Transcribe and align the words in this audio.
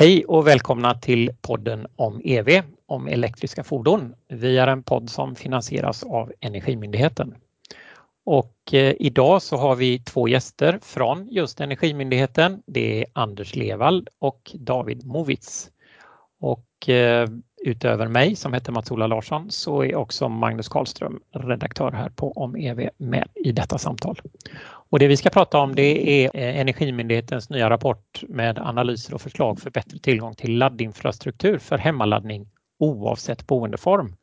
Hej 0.00 0.24
och 0.24 0.46
välkomna 0.46 0.94
till 0.94 1.30
podden 1.40 1.86
om 1.96 2.20
EV, 2.24 2.62
om 2.86 3.08
elektriska 3.08 3.64
fordon. 3.64 4.14
Vi 4.28 4.58
är 4.58 4.66
en 4.66 4.82
podd 4.82 5.10
som 5.10 5.34
finansieras 5.34 6.04
av 6.04 6.32
Energimyndigheten. 6.40 7.34
Och 8.24 8.74
eh, 8.74 8.94
idag 8.98 9.42
så 9.42 9.56
har 9.56 9.76
vi 9.76 9.98
två 9.98 10.28
gäster 10.28 10.78
från 10.82 11.28
just 11.28 11.60
Energimyndigheten. 11.60 12.62
Det 12.66 13.00
är 13.00 13.06
Anders 13.12 13.56
Levald 13.56 14.08
och 14.18 14.52
David 14.54 15.06
Movitz. 15.06 15.70
Och 16.40 16.88
eh, 16.88 17.28
utöver 17.64 18.08
mig 18.08 18.36
som 18.36 18.52
heter 18.52 18.72
Mats-Ola 18.72 19.06
Larsson 19.06 19.50
så 19.50 19.84
är 19.84 19.94
också 19.94 20.28
Magnus 20.28 20.68
Karlström, 20.68 21.20
redaktör 21.34 21.92
här 21.92 22.08
på 22.08 22.32
Om 22.32 22.56
EV 22.56 22.88
med 22.96 23.28
i 23.34 23.52
detta 23.52 23.78
samtal. 23.78 24.20
Och 24.62 24.98
det 24.98 25.06
vi 25.06 25.16
ska 25.16 25.30
prata 25.30 25.58
om 25.58 25.74
det 25.74 26.24
är 26.24 26.30
eh, 26.34 26.60
Energimyndighetens 26.60 27.50
nya 27.50 27.70
rapport 27.70 28.22
med 28.28 28.58
analyser 28.58 29.14
och 29.14 29.20
förslag 29.20 29.60
för 29.60 29.70
bättre 29.70 29.98
tillgång 29.98 30.34
till 30.34 30.58
laddinfrastruktur 30.58 31.58
för 31.58 31.78
hemmaladdning 31.78 32.48
oavsett 32.78 33.46
boendeform. 33.46 34.16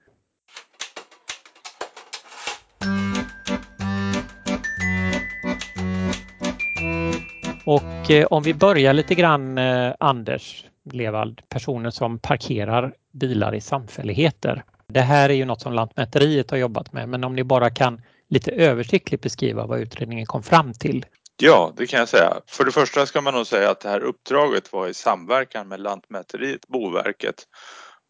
Och 7.66 8.12
eh, 8.12 8.26
om 8.26 8.44
vi 8.44 8.54
börjar 8.54 8.94
lite 8.94 9.16
grann 9.16 9.58
eh, 9.58 9.94
Anders 10.00 10.66
Levald, 10.94 11.42
personer 11.50 11.90
som 11.90 12.20
parkerar 12.20 12.94
bilar 13.18 13.56
i 13.56 13.62
samfälligheter. 13.62 14.64
Det 14.88 15.02
här 15.02 15.30
är 15.30 15.34
ju 15.34 15.46
något 15.46 15.62
som 15.62 15.74
Lantmäteriet 15.74 16.52
har 16.52 16.58
jobbat 16.58 16.94
med 16.94 17.10
men 17.10 17.24
om 17.24 17.36
ni 17.36 17.44
bara 17.44 17.70
kan 17.70 18.02
lite 18.30 18.52
översiktligt 18.52 19.24
beskriva 19.24 19.66
vad 19.66 19.80
utredningen 19.80 20.26
kom 20.26 20.44
fram 20.44 20.74
till. 20.74 21.06
Ja, 21.42 21.74
det 21.78 21.88
kan 21.88 22.00
jag 22.00 22.10
säga. 22.10 22.42
För 22.48 22.66
det 22.66 22.72
första 22.72 23.06
ska 23.06 23.22
man 23.22 23.34
nog 23.34 23.48
säga 23.48 23.70
att 23.70 23.80
det 23.80 23.90
här 23.90 24.04
uppdraget 24.04 24.74
var 24.74 24.88
i 24.88 24.94
samverkan 24.94 25.68
med 25.68 25.80
Lantmäteriet, 25.80 26.68
Boverket 26.68 27.44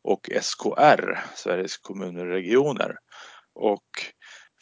och 0.03 0.30
SKR, 0.41 1.19
Sveriges 1.35 1.78
kommuner 1.78 2.25
och 2.25 2.31
regioner. 2.31 2.95
Och 3.55 3.88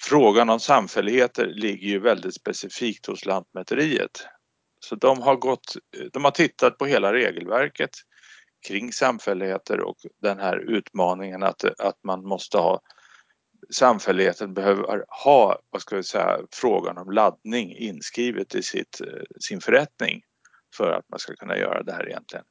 frågan 0.01 0.49
om 0.49 0.59
samfälligheter 0.59 1.45
ligger 1.45 1.87
ju 1.87 1.99
väldigt 1.99 2.35
specifikt 2.35 3.05
hos 3.05 3.25
Lantmäteriet. 3.25 4.27
Så 4.79 4.95
de 4.95 5.21
har, 5.21 5.35
gått, 5.35 5.75
de 6.13 6.23
har 6.23 6.31
tittat 6.31 6.77
på 6.77 6.85
hela 6.85 7.13
regelverket 7.13 7.89
kring 8.67 8.91
samfälligheter 8.93 9.79
och 9.79 9.97
den 10.21 10.39
här 10.39 10.57
utmaningen 10.57 11.43
att, 11.43 11.63
att 11.63 12.03
man 12.03 12.25
måste 12.25 12.57
ha 12.57 12.81
samfälligheten 13.69 14.53
behöver 14.53 15.05
ha, 15.25 15.59
vad 15.69 15.81
ska 15.81 15.95
vi 15.95 16.03
säga, 16.03 16.39
frågan 16.51 16.97
om 16.97 17.11
laddning 17.11 17.77
inskrivet 17.77 18.55
i 18.55 18.63
sitt, 18.63 19.01
sin 19.39 19.61
förrättning 19.61 20.21
för 20.77 20.91
att 20.91 21.09
man 21.09 21.19
ska 21.19 21.35
kunna 21.35 21.57
göra 21.57 21.83
det 21.83 21.93
här 21.93 22.07
egentligen. 22.09 22.45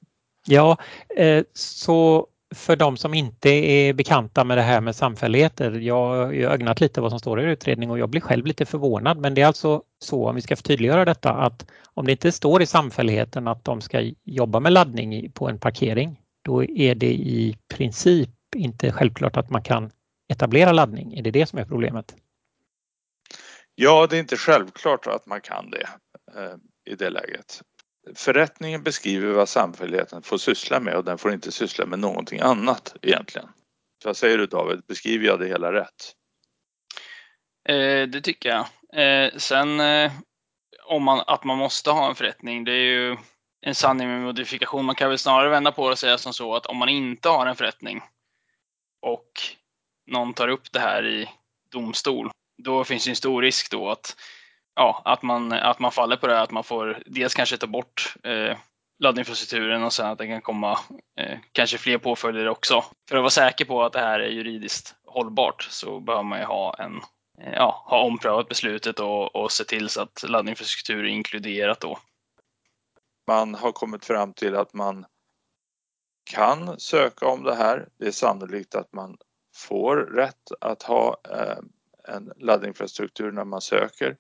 Ja, 0.47 0.77
eh, 1.17 1.45
så 1.53 2.29
för 2.55 2.77
de 2.77 2.97
som 2.97 3.15
inte 3.15 3.51
är 3.51 3.93
bekanta 3.93 4.45
med 4.45 4.59
det 4.59 4.63
här 4.63 4.81
med 4.81 4.97
samfälligheter, 4.97 5.73
jag 5.73 6.09
har 6.09 6.33
ögnat 6.33 6.81
lite 6.81 7.01
vad 7.01 7.11
som 7.11 7.19
står 7.19 7.41
i 7.41 7.45
utredningen 7.45 7.91
och 7.91 7.99
jag 7.99 8.11
blir 8.11 8.21
själv 8.21 8.47
lite 8.47 8.67
förvånad 8.67 9.19
men 9.19 9.35
det 9.35 9.43
är 9.43 9.47
alltså 9.47 9.83
så, 9.99 10.29
om 10.29 10.35
vi 10.35 10.43
ska 10.43 10.57
förtydliggöra 10.57 11.05
detta, 11.05 11.31
att 11.31 11.67
om 11.85 12.07
det 12.07 12.13
inte 12.13 12.33
står 12.33 12.63
i 12.63 12.67
samfälligheten 12.67 13.49
att 13.49 13.65
de 13.65 13.81
ska 13.81 14.13
jobba 14.25 14.61
med 14.61 14.73
laddning 14.73 15.33
på 15.33 15.49
en 15.49 15.59
parkering, 15.59 16.21
då 16.43 16.65
är 16.65 16.95
det 16.95 17.13
i 17.13 17.59
princip 17.75 18.31
inte 18.57 18.93
självklart 18.93 19.37
att 19.37 19.51
man 19.51 19.63
kan 19.63 19.91
etablera 20.29 20.73
laddning. 20.73 21.19
Är 21.19 21.23
det 21.23 21.31
det 21.31 21.47
som 21.47 21.59
är 21.59 21.65
problemet? 21.65 22.15
Ja, 23.75 24.07
det 24.11 24.17
är 24.17 24.21
inte 24.21 24.37
självklart 24.37 25.07
att 25.07 25.27
man 25.27 25.41
kan 25.41 25.71
det 25.71 25.89
eh, 26.41 26.57
i 26.93 26.95
det 26.97 27.11
läget. 27.11 27.63
Förrättningen 28.15 28.83
beskriver 28.83 29.33
vad 29.33 29.49
samfälligheten 29.49 30.23
får 30.23 30.39
syssla 30.39 30.81
med 30.81 30.97
och 30.97 31.05
den 31.05 31.19
får 31.19 31.33
inte 31.33 31.53
syssla 31.53 31.87
med 31.87 31.99
någonting 31.99 32.41
annat 32.41 32.97
egentligen. 33.03 33.49
Så 34.03 34.09
vad 34.09 34.17
säger 34.17 34.39
du 34.39 34.47
David, 34.47 34.83
beskriver 34.89 35.27
jag 35.27 35.41
det 35.41 35.47
hela 35.47 35.73
rätt? 35.73 36.15
Eh, 37.69 38.09
det 38.09 38.21
tycker 38.21 38.49
jag. 38.49 38.67
Eh, 39.03 39.33
sen 39.37 39.81
eh, 39.81 40.13
om 40.85 41.03
man, 41.03 41.21
att 41.27 41.45
man 41.45 41.59
måste 41.59 41.91
ha 41.91 42.09
en 42.09 42.15
förrättning, 42.15 42.65
det 42.65 42.73
är 42.73 42.85
ju 42.85 43.17
en 43.61 43.75
sanning 43.75 44.09
med 44.09 44.23
modifikation. 44.23 44.85
Man 44.85 44.95
kan 44.95 45.09
väl 45.09 45.19
snarare 45.19 45.49
vända 45.49 45.73
på 45.73 45.89
det 45.89 45.93
och 45.93 45.99
säga 45.99 46.19
som 46.19 46.33
så 46.33 46.55
att 46.55 46.67
om 46.67 46.77
man 46.77 46.89
inte 46.89 47.29
har 47.29 47.47
en 47.47 47.57
förrättning 47.57 48.03
och 49.03 49.31
någon 50.07 50.35
tar 50.35 50.49
upp 50.49 50.73
det 50.73 50.81
här 50.81 51.07
i 51.07 51.31
domstol, 51.71 52.31
då 52.63 52.85
finns 52.85 53.05
det 53.05 53.11
en 53.11 53.17
stor 53.17 53.43
risk 53.43 53.71
då 53.71 53.91
att 53.91 54.17
ja, 54.75 55.03
att 55.05 55.23
man, 55.23 55.53
att 55.53 55.79
man 55.79 55.93
faller 55.93 56.17
på 56.17 56.27
det, 56.27 56.41
att 56.41 56.51
man 56.51 56.65
får 56.65 57.03
dels 57.07 57.35
kanske 57.35 57.57
ta 57.57 57.67
bort 57.67 58.15
eh, 58.23 58.57
laddinfrastrukturen 58.99 59.83
och 59.83 59.93
sen 59.93 60.07
att 60.07 60.19
det 60.19 60.27
kan 60.27 60.43
komma 60.43 60.79
eh, 61.19 61.39
kanske 61.53 61.79
fler 61.79 61.99
påföljder 61.99 62.49
också. 62.49 62.85
För 63.09 63.17
att 63.17 63.23
vara 63.23 63.31
säker 63.31 63.65
på 63.65 63.83
att 63.83 63.93
det 63.93 64.01
här 64.01 64.21
är 64.21 64.29
juridiskt 64.29 64.95
hållbart 65.07 65.63
så 65.63 66.01
behöver 66.01 66.25
man 66.25 66.39
ju 66.39 66.45
ha 66.45 66.75
en 66.75 66.97
eh, 67.41 67.53
Ja, 67.53 67.85
ha 67.87 68.03
omprövat 68.03 68.49
beslutet 68.49 69.01
och, 69.01 69.37
och 69.37 69.53
se 69.53 69.65
till 69.65 69.89
så 69.89 70.03
att 70.03 70.25
laddinfrastruktur 70.29 71.05
är 71.05 71.09
inkluderat 71.09 71.81
då. 71.81 71.99
Man 73.27 73.55
har 73.55 73.73
kommit 73.73 74.05
fram 74.05 74.33
till 74.33 74.57
att 74.57 74.75
man 74.75 75.07
kan 76.31 76.81
söka 76.81 77.27
om 77.27 77.43
det 77.43 77.55
här. 77.55 77.89
Det 77.99 78.07
är 78.07 78.11
sannolikt 78.11 78.75
att 78.75 78.93
man 78.93 79.17
får 79.55 79.97
rätt 79.97 80.53
att 80.61 80.83
ha 80.83 81.17
eh, 81.31 81.59
en 82.15 82.33
laddinfrastruktur 82.37 83.33
när 83.33 83.45
man 83.45 83.61
söker. 83.61 84.17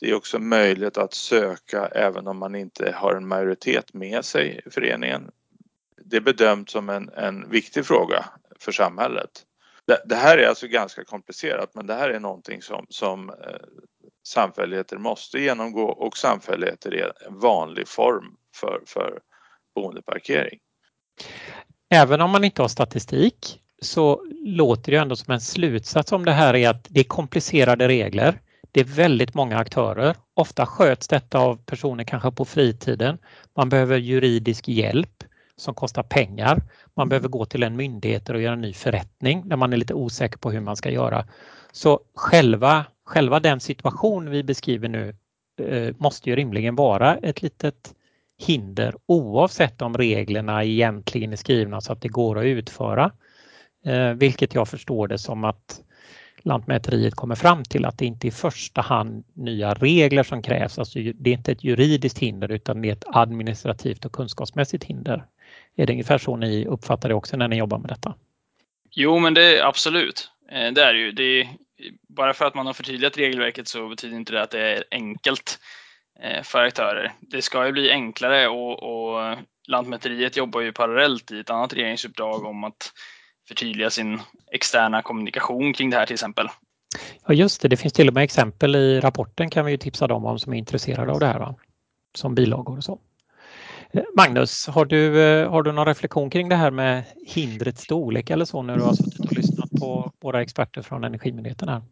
Det 0.00 0.10
är 0.10 0.14
också 0.14 0.38
möjligt 0.38 0.98
att 0.98 1.14
söka 1.14 1.86
även 1.86 2.26
om 2.26 2.38
man 2.38 2.54
inte 2.54 2.92
har 2.92 3.14
en 3.14 3.28
majoritet 3.28 3.94
med 3.94 4.24
sig 4.24 4.62
i 4.66 4.70
föreningen. 4.70 5.30
Det 6.04 6.16
är 6.16 6.20
bedömt 6.20 6.70
som 6.70 6.88
en, 6.88 7.08
en 7.08 7.50
viktig 7.50 7.86
fråga 7.86 8.24
för 8.60 8.72
samhället. 8.72 9.30
Det, 9.86 10.02
det, 10.04 10.16
här 10.16 10.38
är 10.38 10.48
alltså 10.48 10.66
ganska 10.66 11.04
komplicerat 11.04 11.74
men 11.74 11.86
det 11.86 11.94
här 11.94 12.10
är 12.10 12.20
någonting 12.20 12.62
som, 12.62 12.86
som 12.88 13.30
eh, 13.30 13.36
samfälligheter 14.26 14.98
måste 14.98 15.40
genomgå 15.40 15.84
och 15.84 16.16
samfälligheter 16.16 16.94
är 16.94 17.12
en 17.26 17.38
vanlig 17.38 17.88
form 17.88 18.36
för, 18.54 18.82
för 18.86 19.20
boendeparkering. 19.74 20.58
Även 21.90 22.20
om 22.20 22.30
man 22.30 22.44
inte 22.44 22.62
har 22.62 22.68
statistik 22.68 23.60
så 23.82 24.24
låter 24.44 24.92
det 24.92 24.98
ändå 24.98 25.16
som 25.16 25.34
en 25.34 25.40
slutsats 25.40 26.12
om 26.12 26.24
det 26.24 26.32
här 26.32 26.54
är 26.54 26.68
att 26.68 26.86
det 26.88 27.00
är 27.00 27.04
komplicerade 27.04 27.88
regler. 27.88 28.40
Det 28.76 28.80
är 28.80 28.84
väldigt 28.84 29.34
många 29.34 29.58
aktörer. 29.58 30.16
Ofta 30.34 30.66
sköts 30.66 31.08
detta 31.08 31.38
av 31.38 31.56
personer 31.56 32.04
kanske 32.04 32.30
på 32.30 32.44
fritiden. 32.44 33.18
Man 33.56 33.68
behöver 33.68 33.98
juridisk 33.98 34.68
hjälp 34.68 35.24
som 35.56 35.74
kostar 35.74 36.02
pengar. 36.02 36.62
Man 36.94 37.08
behöver 37.08 37.28
gå 37.28 37.44
till 37.44 37.62
en 37.62 37.76
myndighet 37.76 38.28
och 38.28 38.40
göra 38.40 38.52
en 38.52 38.60
ny 38.60 38.72
förrättning 38.72 39.42
när 39.46 39.56
man 39.56 39.72
är 39.72 39.76
lite 39.76 39.94
osäker 39.94 40.38
på 40.38 40.50
hur 40.50 40.60
man 40.60 40.76
ska 40.76 40.90
göra. 40.90 41.24
Så 41.72 42.00
själva, 42.14 42.84
själva 43.04 43.40
den 43.40 43.60
situation 43.60 44.30
vi 44.30 44.42
beskriver 44.42 44.88
nu 44.88 45.16
eh, 45.60 45.94
måste 45.98 46.30
ju 46.30 46.36
rimligen 46.36 46.76
vara 46.76 47.16
ett 47.16 47.42
litet 47.42 47.94
hinder 48.38 48.94
oavsett 49.06 49.82
om 49.82 49.96
reglerna 49.96 50.64
egentligen 50.64 51.32
är 51.32 51.36
skrivna 51.36 51.80
så 51.80 51.92
att 51.92 52.00
det 52.00 52.08
går 52.08 52.38
att 52.38 52.44
utföra. 52.44 53.12
Eh, 53.86 54.10
vilket 54.10 54.54
jag 54.54 54.68
förstår 54.68 55.08
det 55.08 55.18
som 55.18 55.44
att 55.44 55.82
Lantmäteriet 56.46 57.14
kommer 57.14 57.34
fram 57.34 57.64
till 57.64 57.84
att 57.84 57.98
det 57.98 58.06
inte 58.06 58.26
i 58.26 58.30
första 58.30 58.80
hand 58.80 59.24
nya 59.34 59.74
regler 59.74 60.22
som 60.22 60.42
krävs. 60.42 60.78
Alltså 60.78 60.98
det 60.98 61.30
är 61.30 61.34
inte 61.34 61.52
ett 61.52 61.64
juridiskt 61.64 62.18
hinder 62.18 62.50
utan 62.50 62.82
det 62.82 62.88
är 62.88 62.92
ett 62.92 63.04
administrativt 63.06 64.04
och 64.04 64.12
kunskapsmässigt 64.12 64.84
hinder. 64.84 65.24
Är 65.76 65.86
det 65.86 65.92
ungefär 65.92 66.18
så 66.18 66.36
ni 66.36 66.66
uppfattar 66.66 67.08
det 67.08 67.14
också 67.14 67.36
när 67.36 67.48
ni 67.48 67.56
jobbar 67.56 67.78
med 67.78 67.90
detta? 67.90 68.14
Jo, 68.90 69.18
men 69.18 69.34
det 69.34 69.58
är 69.58 69.64
absolut. 69.64 70.30
Eh, 70.52 70.72
det 70.72 70.82
är 70.82 70.94
ju. 70.94 71.12
Det 71.12 71.40
är, 71.40 71.48
bara 72.08 72.34
för 72.34 72.44
att 72.44 72.54
man 72.54 72.66
har 72.66 72.72
förtydligat 72.72 73.18
regelverket 73.18 73.68
så 73.68 73.88
betyder 73.88 74.16
inte 74.16 74.32
det 74.32 74.42
att 74.42 74.50
det 74.50 74.60
är 74.60 74.84
enkelt 74.90 75.58
eh, 76.22 76.42
för 76.42 76.62
aktörer. 76.62 77.12
Det 77.20 77.42
ska 77.42 77.66
ju 77.66 77.72
bli 77.72 77.90
enklare 77.90 78.48
och, 78.48 78.82
och 78.82 79.24
eh, 79.24 79.38
Lantmäteriet 79.68 80.36
jobbar 80.36 80.60
ju 80.60 80.72
parallellt 80.72 81.32
i 81.32 81.40
ett 81.40 81.50
annat 81.50 81.74
regeringsuppdrag 81.74 82.44
om 82.44 82.64
att 82.64 82.92
förtydliga 83.48 83.90
sin 83.90 84.20
externa 84.52 85.02
kommunikation 85.02 85.72
kring 85.72 85.90
det 85.90 85.96
här 85.96 86.06
till 86.06 86.14
exempel. 86.14 86.48
Ja 87.26 87.34
just 87.34 87.62
det, 87.62 87.68
det 87.68 87.76
finns 87.76 87.92
till 87.92 88.08
och 88.08 88.14
med 88.14 88.24
exempel 88.24 88.76
i 88.76 89.00
rapporten 89.00 89.50
kan 89.50 89.64
vi 89.64 89.70
ju 89.70 89.78
tipsa 89.78 90.06
dem 90.06 90.24
om 90.24 90.38
som 90.38 90.52
är 90.52 90.56
intresserade 90.56 91.12
av 91.12 91.20
det 91.20 91.26
här. 91.26 91.38
Va? 91.38 91.54
Som 92.14 92.34
bilagor 92.34 92.76
och 92.76 92.84
så. 92.84 92.98
Eh, 93.90 94.02
Magnus, 94.16 94.66
har 94.66 94.84
du, 94.84 95.22
eh, 95.22 95.50
har 95.50 95.62
du 95.62 95.72
någon 95.72 95.86
reflektion 95.86 96.30
kring 96.30 96.48
det 96.48 96.56
här 96.56 96.70
med 96.70 97.04
hindrets 97.26 97.82
storlek 97.82 98.30
eller 98.30 98.44
så 98.44 98.62
när 98.62 98.72
alltså 98.72 98.84
du 98.84 98.88
har 98.88 99.10
suttit 99.10 99.30
och 99.30 99.36
lyssnat 99.36 99.70
på 99.70 100.12
våra 100.20 100.42
experter 100.42 100.82
från 100.82 101.04
Energimyndigheten 101.04 101.68
här? 101.68 101.82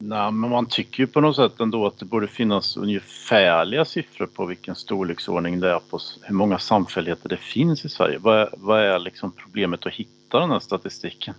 Nej, 0.00 0.32
men 0.32 0.50
man 0.50 0.66
tycker 0.66 1.00
ju 1.00 1.06
på 1.06 1.20
något 1.20 1.36
sätt 1.36 1.60
ändå 1.60 1.86
att 1.86 1.98
det 1.98 2.04
borde 2.04 2.28
finnas 2.28 2.76
ungefärliga 2.76 3.84
siffror 3.84 4.26
på 4.26 4.46
vilken 4.46 4.74
storleksordning 4.74 5.60
det 5.60 5.70
är 5.70 5.78
på 5.78 6.00
hur 6.22 6.34
många 6.34 6.58
samfälligheter 6.58 7.28
det 7.28 7.36
finns 7.36 7.84
i 7.84 7.88
Sverige. 7.88 8.18
Vad 8.18 8.40
är, 8.40 8.48
vad 8.52 8.80
är 8.80 8.98
liksom 8.98 9.32
problemet 9.32 9.86
att 9.86 9.92
hitta 9.92 10.40
den 10.40 10.50
här 10.50 10.58
statistiken? 10.58 11.34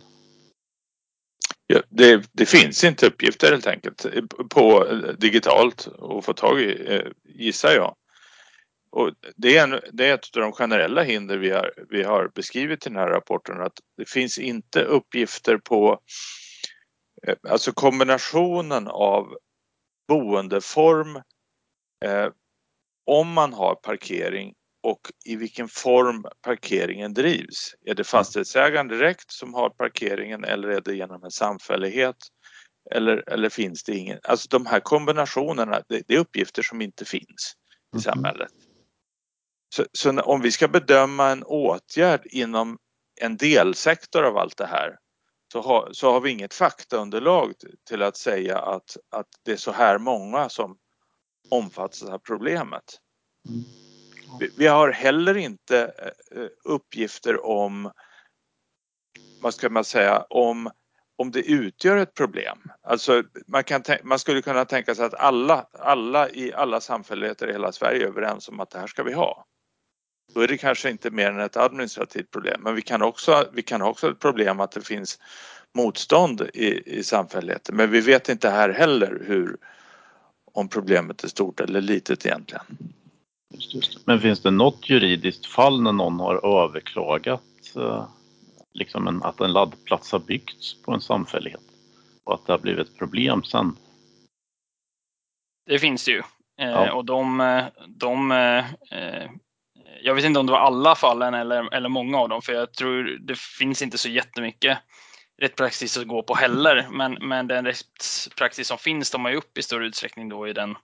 Ja, 1.67 1.81
det, 1.89 2.29
det, 2.31 2.45
finns 2.45 2.83
inte 2.83 3.07
uppgifter 3.07 3.51
helt 3.51 3.67
enkelt 3.67 4.05
på 4.49 4.87
digitalt 5.17 5.87
att 5.87 6.25
få 6.25 6.33
tag 6.33 6.61
i, 6.61 6.95
eh, 6.95 7.11
gissar 7.23 7.71
jag. 7.71 7.95
Och 8.91 9.11
det, 9.35 9.57
är 9.57 9.63
en, 9.63 9.79
det 9.91 10.09
är 10.09 10.13
ett 10.13 10.35
av 10.37 10.41
de 10.41 10.51
generella 10.51 11.03
hinder 11.03 11.37
vi 11.37 11.49
har, 11.49 11.73
vi 11.89 12.03
har 12.03 12.31
beskrivit 12.35 12.85
i 12.85 12.89
den 12.89 12.97
här 12.97 13.07
rapporten 13.07 13.61
att 13.61 13.79
det 13.97 14.09
finns 14.09 14.37
inte 14.37 14.83
uppgifter 14.83 15.57
på 15.57 15.91
eh, 15.91 15.97
alltså 17.49 17.71
kombinationen 17.71 18.87
av 18.87 19.37
boendeform, 20.07 21.15
eh, 22.05 22.27
om 23.05 23.33
man 23.33 23.53
har 23.53 23.75
parkering 23.75 24.53
och 24.83 25.11
i 25.25 25.35
vilken 25.35 25.67
form 25.67 26.25
parkeringen 26.41 27.13
drivs. 27.13 27.75
Är 27.85 27.95
det 27.95 28.03
fastighetsägaren 28.03 28.87
direkt 28.87 29.31
som 29.31 29.53
har 29.53 29.69
parkeringen 29.69 30.43
eller 30.43 30.67
är 30.67 30.81
det 30.81 30.95
genom 30.95 31.23
en 31.23 31.31
samfällighet? 31.31 32.15
Eller, 32.91 33.29
eller 33.29 33.49
finns 33.49 33.83
det 33.83 33.95
ingen? 33.95 34.19
Alltså 34.23 34.47
de 34.49 34.65
här 34.65 34.79
kombinationerna, 34.79 35.83
det, 35.87 36.01
det 36.07 36.15
är 36.15 36.19
uppgifter 36.19 36.61
som 36.61 36.81
inte 36.81 37.05
finns 37.05 37.55
i 37.93 37.95
mm. 37.95 38.01
samhället. 38.01 38.51
Så, 39.75 39.85
så, 39.91 40.21
om 40.21 40.41
vi 40.41 40.51
ska 40.51 40.67
bedöma 40.67 41.29
en 41.29 41.43
åtgärd 41.43 42.21
inom 42.25 42.77
en 43.21 43.37
delsektor 43.37 44.23
av 44.23 44.37
allt 44.37 44.57
det 44.57 44.65
här 44.65 44.97
så 45.51 45.61
har, 45.61 45.89
så 45.91 46.11
har 46.11 46.21
vi 46.21 46.31
inget 46.31 46.53
faktaunderlag 46.53 47.53
till 47.87 48.01
att 48.01 48.17
säga 48.17 48.57
att, 48.57 48.97
att 49.09 49.27
det 49.45 49.51
är 49.51 49.57
så 49.57 49.71
här 49.71 49.97
många 49.97 50.49
som 50.49 50.77
omfattas 51.49 52.03
av 52.03 52.19
problemet. 52.19 52.99
Mm. 53.49 53.63
Vi, 54.39 54.51
vi 54.57 54.67
har 54.67 54.89
heller 54.89 55.37
inte 55.37 55.93
eh, 56.35 56.47
uppgifter 56.63 57.45
om, 57.45 57.91
vad 59.41 59.53
ska 59.53 59.69
man 59.69 59.83
säga, 59.83 60.25
om 60.29 60.69
om 61.19 61.31
det 61.31 61.39
utgör 61.39 61.97
ett 61.97 62.13
problem. 62.13 62.57
Alltså 62.81 63.23
man, 63.47 63.63
kan, 63.63 63.83
man 64.03 64.19
skulle 64.19 64.41
kunna 64.41 64.65
tänka 64.65 64.95
sig 64.95 65.05
att 65.05 65.13
alla, 65.13 65.67
alla 65.73 66.29
i 66.29 66.53
alla 66.53 66.81
samfälligheter 66.81 67.47
i 67.47 67.51
hela 67.51 67.71
Sverige 67.71 68.03
är 68.03 68.07
överens 68.07 68.49
om 68.49 68.59
att 68.59 68.69
det 68.69 68.79
här 68.79 68.87
ska 68.87 69.03
vi 69.03 69.13
ha. 69.13 69.45
Då 70.33 70.41
är 70.41 70.47
det 70.47 70.57
kanske 70.57 70.89
inte 70.89 71.11
mer 71.11 71.31
än 71.31 71.39
ett 71.39 71.57
administrativt 71.57 72.31
problem. 72.31 72.61
Men 72.63 72.75
vi 72.75 72.81
kan 72.81 73.01
också, 73.01 73.45
vi 73.53 73.61
kan 73.61 73.81
också 73.81 74.07
ha 74.07 74.11
ett 74.11 74.19
problem 74.19 74.59
att 74.59 74.71
det 74.71 74.81
finns 74.81 75.19
motstånd 75.75 76.41
i, 76.53 76.97
i 76.97 77.03
samfälligheten. 77.03 77.75
Men 77.75 77.91
vi 77.91 78.01
vet 78.01 78.29
inte 78.29 78.49
här 78.49 78.69
heller 78.69 79.23
hur, 79.27 79.57
om 80.53 80.67
problemet 80.69 81.23
är 81.23 81.27
stort 81.27 81.59
eller 81.59 81.81
litet 81.81 82.25
egentligen. 82.25 82.65
Just, 83.53 83.73
just. 83.73 84.07
Men 84.07 84.19
finns 84.19 84.41
det 84.41 84.51
något 84.51 84.89
juridiskt 84.89 85.45
fall 85.45 85.81
när 85.81 85.91
någon 85.91 86.19
har 86.19 86.63
överklagat 86.63 87.43
eh, 87.75 88.07
liksom 88.73 89.07
en, 89.07 89.23
att 89.23 89.41
en 89.41 89.53
laddplats 89.53 90.11
har 90.11 90.19
byggts 90.19 90.81
på 90.81 90.91
en 90.91 91.01
samfällighet 91.01 91.61
och 92.23 92.33
att 92.33 92.45
det 92.45 92.53
har 92.53 92.59
blivit 92.59 92.87
ett 92.87 92.97
problem 92.97 93.43
sen? 93.43 93.75
Det 95.65 95.79
finns 95.79 96.05
det 96.05 96.11
ju. 96.11 96.21
Eh, 96.59 96.69
ja. 96.69 96.93
och 96.93 97.05
de, 97.05 97.63
de 97.87 98.31
eh, 98.31 98.65
jag 100.01 100.15
vet 100.15 100.25
inte 100.25 100.39
om 100.39 100.45
det 100.45 100.51
var 100.51 100.59
alla 100.59 100.95
fallen 100.95 101.33
eller, 101.33 101.73
eller 101.73 101.89
många 101.89 102.17
av 102.17 102.29
dem, 102.29 102.41
för 102.41 102.53
jag 102.53 102.73
tror 102.73 103.03
det 103.03 103.39
finns 103.39 103.81
inte 103.81 103.97
så 103.97 104.09
jättemycket 104.09 104.77
rättspraxis 105.41 105.97
att 105.97 106.07
gå 106.07 106.23
på 106.23 106.35
heller. 106.35 106.87
Men, 106.91 107.17
men 107.21 107.47
den 107.47 107.65
rättspraxis 107.65 108.67
som 108.67 108.77
finns 108.77 109.11
tar 109.11 109.19
man 109.19 109.31
ju 109.31 109.37
upp 109.37 109.57
i 109.57 109.61
stor 109.61 109.83
utsträckning 109.83 110.29
då 110.29 110.47
i 110.47 110.53
den 110.53 110.75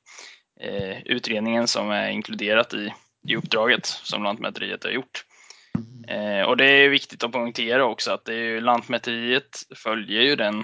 eh, 0.61 1.01
utredningen 1.05 1.67
som 1.67 1.91
är 1.91 2.09
inkluderat 2.09 2.73
i, 2.73 2.93
i 3.27 3.35
uppdraget 3.35 3.85
som 3.85 4.23
Lantmäteriet 4.23 4.83
har 4.83 4.91
gjort. 4.91 5.25
Eh, 6.07 6.41
och 6.41 6.57
det 6.57 6.65
är 6.65 6.89
viktigt 6.89 7.23
att 7.23 7.31
poängtera 7.31 7.85
också 7.85 8.11
att 8.11 8.25
det 8.25 8.33
är 8.33 8.37
ju, 8.37 8.61
Lantmäteriet 8.61 9.63
följer 9.75 10.21
ju 10.21 10.35
den 10.35 10.63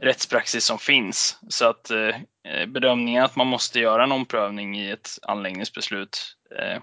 rättspraxis 0.00 0.64
som 0.64 0.78
finns. 0.78 1.38
Så 1.48 1.66
att 1.66 1.90
eh, 1.90 2.66
bedömningen 2.66 3.24
att 3.24 3.36
man 3.36 3.46
måste 3.46 3.80
göra 3.80 4.04
en 4.04 4.12
omprövning 4.12 4.78
i 4.78 4.90
ett 4.90 5.08
anläggningsbeslut 5.22 6.36
eh, 6.58 6.82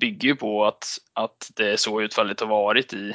bygger 0.00 0.28
ju 0.28 0.36
på 0.36 0.64
att, 0.64 0.98
att 1.12 1.50
det 1.56 1.72
är 1.72 1.76
så 1.76 2.00
utfallet 2.02 2.40
har 2.40 2.46
varit 2.46 2.92
i, 2.92 3.12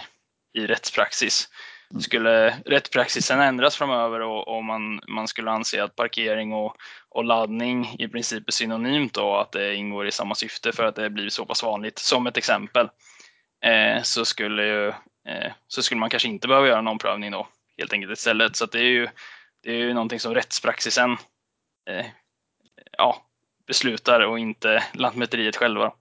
i 0.53 0.67
rättspraxis. 0.67 1.49
Mm. 1.91 2.01
Skulle 2.01 2.49
rättspraxisen 2.49 3.39
ändras 3.39 3.75
framöver 3.75 4.19
och, 4.19 4.47
och 4.47 4.63
man, 4.63 5.01
man 5.07 5.27
skulle 5.27 5.51
anse 5.51 5.83
att 5.83 5.95
parkering 5.95 6.53
och, 6.53 6.75
och 7.09 7.25
laddning 7.25 7.95
i 7.99 8.07
princip 8.07 8.47
är 8.47 8.51
synonymt 8.51 9.17
och 9.17 9.41
att 9.41 9.51
det 9.51 9.75
ingår 9.75 10.07
i 10.07 10.11
samma 10.11 10.35
syfte 10.35 10.71
för 10.71 10.83
att 10.83 10.95
det 10.95 11.09
blivit 11.09 11.33
så 11.33 11.45
pass 11.45 11.63
vanligt, 11.63 11.99
som 11.99 12.27
ett 12.27 12.37
exempel, 12.37 12.89
eh, 13.65 14.01
så, 14.01 14.25
skulle 14.25 14.63
ju, 14.63 14.87
eh, 15.27 15.51
så 15.67 15.83
skulle 15.83 15.99
man 15.99 16.09
kanske 16.09 16.29
inte 16.29 16.47
behöva 16.47 16.67
göra 16.67 16.79
en 16.79 16.87
omprövning 16.87 17.31
då, 17.31 17.47
helt 17.77 17.93
enkelt 17.93 18.13
istället. 18.13 18.55
Så 18.55 18.65
det 18.65 18.79
är 18.79 18.83
ju, 18.83 19.07
det 19.63 19.71
är 19.71 19.75
ju 19.75 19.93
någonting 19.93 20.19
som 20.19 20.33
rättspraxisen 20.33 21.11
eh, 21.89 22.05
ja, 22.97 23.21
beslutar 23.67 24.19
och 24.19 24.39
inte 24.39 24.83
Lantmäteriet 24.93 25.55
själva. 25.55 25.93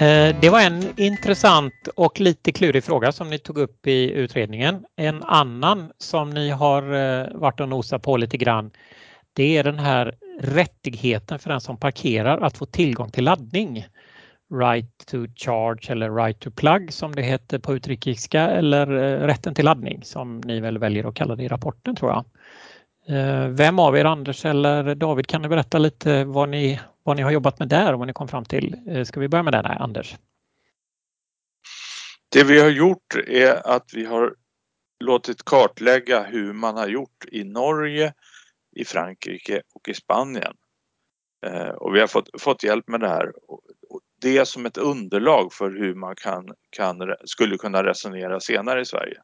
Eh, 0.00 0.36
det 0.40 0.50
var 0.50 0.60
en 0.60 1.00
intressant 1.00 1.88
och 1.94 2.20
lite 2.20 2.52
klurig 2.52 2.84
fråga 2.84 3.12
som 3.12 3.30
ni 3.30 3.38
tog 3.38 3.58
upp 3.58 3.86
i 3.86 4.10
utredningen. 4.10 4.84
En 4.96 5.22
annan 5.22 5.92
som 5.98 6.30
ni 6.30 6.50
har 6.50 6.82
eh, 6.82 7.26
varit 7.34 7.60
och 7.60 7.68
nosat 7.68 8.02
på 8.02 8.16
lite 8.16 8.36
grann, 8.36 8.70
det 9.32 9.56
är 9.56 9.64
den 9.64 9.78
här 9.78 10.14
rättigheten 10.40 11.38
för 11.38 11.50
den 11.50 11.60
som 11.60 11.76
parkerar 11.76 12.40
att 12.40 12.58
få 12.58 12.66
tillgång 12.66 13.10
till 13.10 13.24
laddning. 13.24 13.86
Right 14.54 15.06
to 15.06 15.16
charge 15.36 15.92
eller 15.92 16.10
right 16.10 16.40
to 16.40 16.50
plug 16.50 16.92
som 16.92 17.14
det 17.14 17.22
heter 17.22 17.58
på 17.58 17.74
utrikiska 17.74 18.40
eller 18.40 18.86
eh, 18.86 19.26
rätten 19.26 19.54
till 19.54 19.64
laddning 19.64 20.00
som 20.04 20.40
ni 20.44 20.60
väl 20.60 20.78
väljer 20.78 21.08
att 21.08 21.14
kalla 21.14 21.36
det 21.36 21.42
i 21.42 21.48
rapporten 21.48 21.96
tror 21.96 22.10
jag. 22.10 22.24
Vem 23.48 23.78
av 23.78 23.96
er, 23.96 24.04
Anders 24.04 24.44
eller 24.44 24.94
David, 24.94 25.26
kan 25.26 25.42
ni 25.42 25.48
berätta 25.48 25.78
lite 25.78 26.24
vad 26.24 26.48
ni 26.48 26.80
vad 27.08 27.16
ni 27.16 27.22
har 27.22 27.30
jobbat 27.30 27.58
med 27.58 27.68
där 27.68 27.92
och 27.92 27.98
vad 27.98 28.08
ni 28.08 28.12
kom 28.12 28.28
fram 28.28 28.44
till. 28.44 28.76
Eh, 28.88 29.04
ska 29.04 29.20
vi 29.20 29.28
börja 29.28 29.42
med 29.42 29.52
det, 29.52 29.56
här, 29.56 29.82
Anders? 29.82 30.16
Det 32.28 32.44
vi 32.44 32.60
har 32.60 32.68
gjort 32.68 33.14
är 33.26 33.68
att 33.68 33.90
vi 33.94 34.04
har 34.04 34.34
låtit 35.04 35.44
kartlägga 35.44 36.22
hur 36.22 36.52
man 36.52 36.76
har 36.76 36.88
gjort 36.88 37.24
i 37.28 37.44
Norge, 37.44 38.14
i 38.76 38.84
Frankrike 38.84 39.62
och 39.74 39.88
i 39.88 39.94
Spanien. 39.94 40.54
Eh, 41.46 41.68
och 41.68 41.94
vi 41.94 42.00
har 42.00 42.06
fått, 42.06 42.28
fått 42.40 42.62
hjälp 42.62 42.88
med 42.88 43.00
det 43.00 43.08
här. 43.08 43.32
Det 44.20 44.48
som 44.48 44.66
ett 44.66 44.78
underlag 44.78 45.52
för 45.52 45.70
hur 45.70 45.94
man 45.94 46.16
kan, 46.16 46.54
kan, 46.70 47.14
skulle 47.24 47.56
kunna 47.56 47.84
resonera 47.84 48.40
senare 48.40 48.80
i 48.80 48.84
Sverige. 48.84 49.20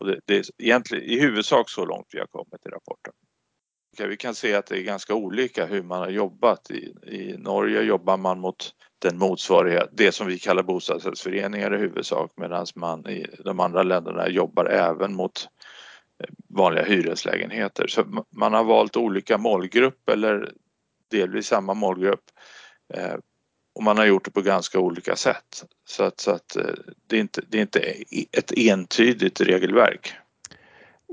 Och 0.00 0.06
det, 0.06 0.20
det 0.24 0.36
är 0.36 0.44
egentligen 0.58 1.04
i 1.04 1.20
huvudsak 1.20 1.70
så 1.70 1.84
långt 1.84 2.06
vi 2.12 2.18
har 2.18 2.26
kommit 2.26 2.66
i 2.66 2.68
rapporten. 2.68 3.12
Vi 3.98 4.16
kan 4.16 4.34
se 4.34 4.54
att 4.54 4.66
det 4.66 4.78
är 4.78 4.82
ganska 4.82 5.14
olika 5.14 5.66
hur 5.66 5.82
man 5.82 5.98
har 5.98 6.08
jobbat. 6.08 6.70
I, 6.70 6.94
i 7.02 7.34
Norge 7.38 7.82
jobbar 7.82 8.16
man 8.16 8.40
mot 8.40 8.74
den 8.98 9.18
motsvarighet, 9.18 9.88
det 9.92 10.12
som 10.12 10.26
vi 10.26 10.38
kallar 10.38 10.62
bostadsrättsföreningar 10.62 11.74
i 11.74 11.78
huvudsak 11.78 12.32
medan 12.36 12.66
man 12.74 13.08
i 13.08 13.26
de 13.44 13.60
andra 13.60 13.82
länderna 13.82 14.28
jobbar 14.28 14.64
även 14.64 15.14
mot 15.14 15.48
eh, 16.22 16.28
vanliga 16.48 16.84
hyreslägenheter. 16.84 17.86
Så 17.86 18.24
man 18.30 18.54
har 18.54 18.64
valt 18.64 18.96
olika 18.96 19.38
målgrupp 19.38 20.08
eller 20.08 20.52
delvis 21.10 21.46
samma 21.46 21.74
målgrupp 21.74 22.24
eh, 22.94 23.14
och 23.74 23.82
man 23.82 23.98
har 23.98 24.04
gjort 24.04 24.24
det 24.24 24.30
på 24.30 24.42
ganska 24.42 24.78
olika 24.78 25.16
sätt. 25.16 25.64
Så 25.84 26.04
att, 26.04 26.20
så 26.20 26.30
att 26.30 26.56
eh, 26.56 26.74
det, 27.06 27.16
är 27.16 27.20
inte, 27.20 27.42
det 27.48 27.58
är 27.58 27.62
inte 27.62 27.80
ett 28.32 28.52
entydigt 28.58 29.40
regelverk. 29.40 30.14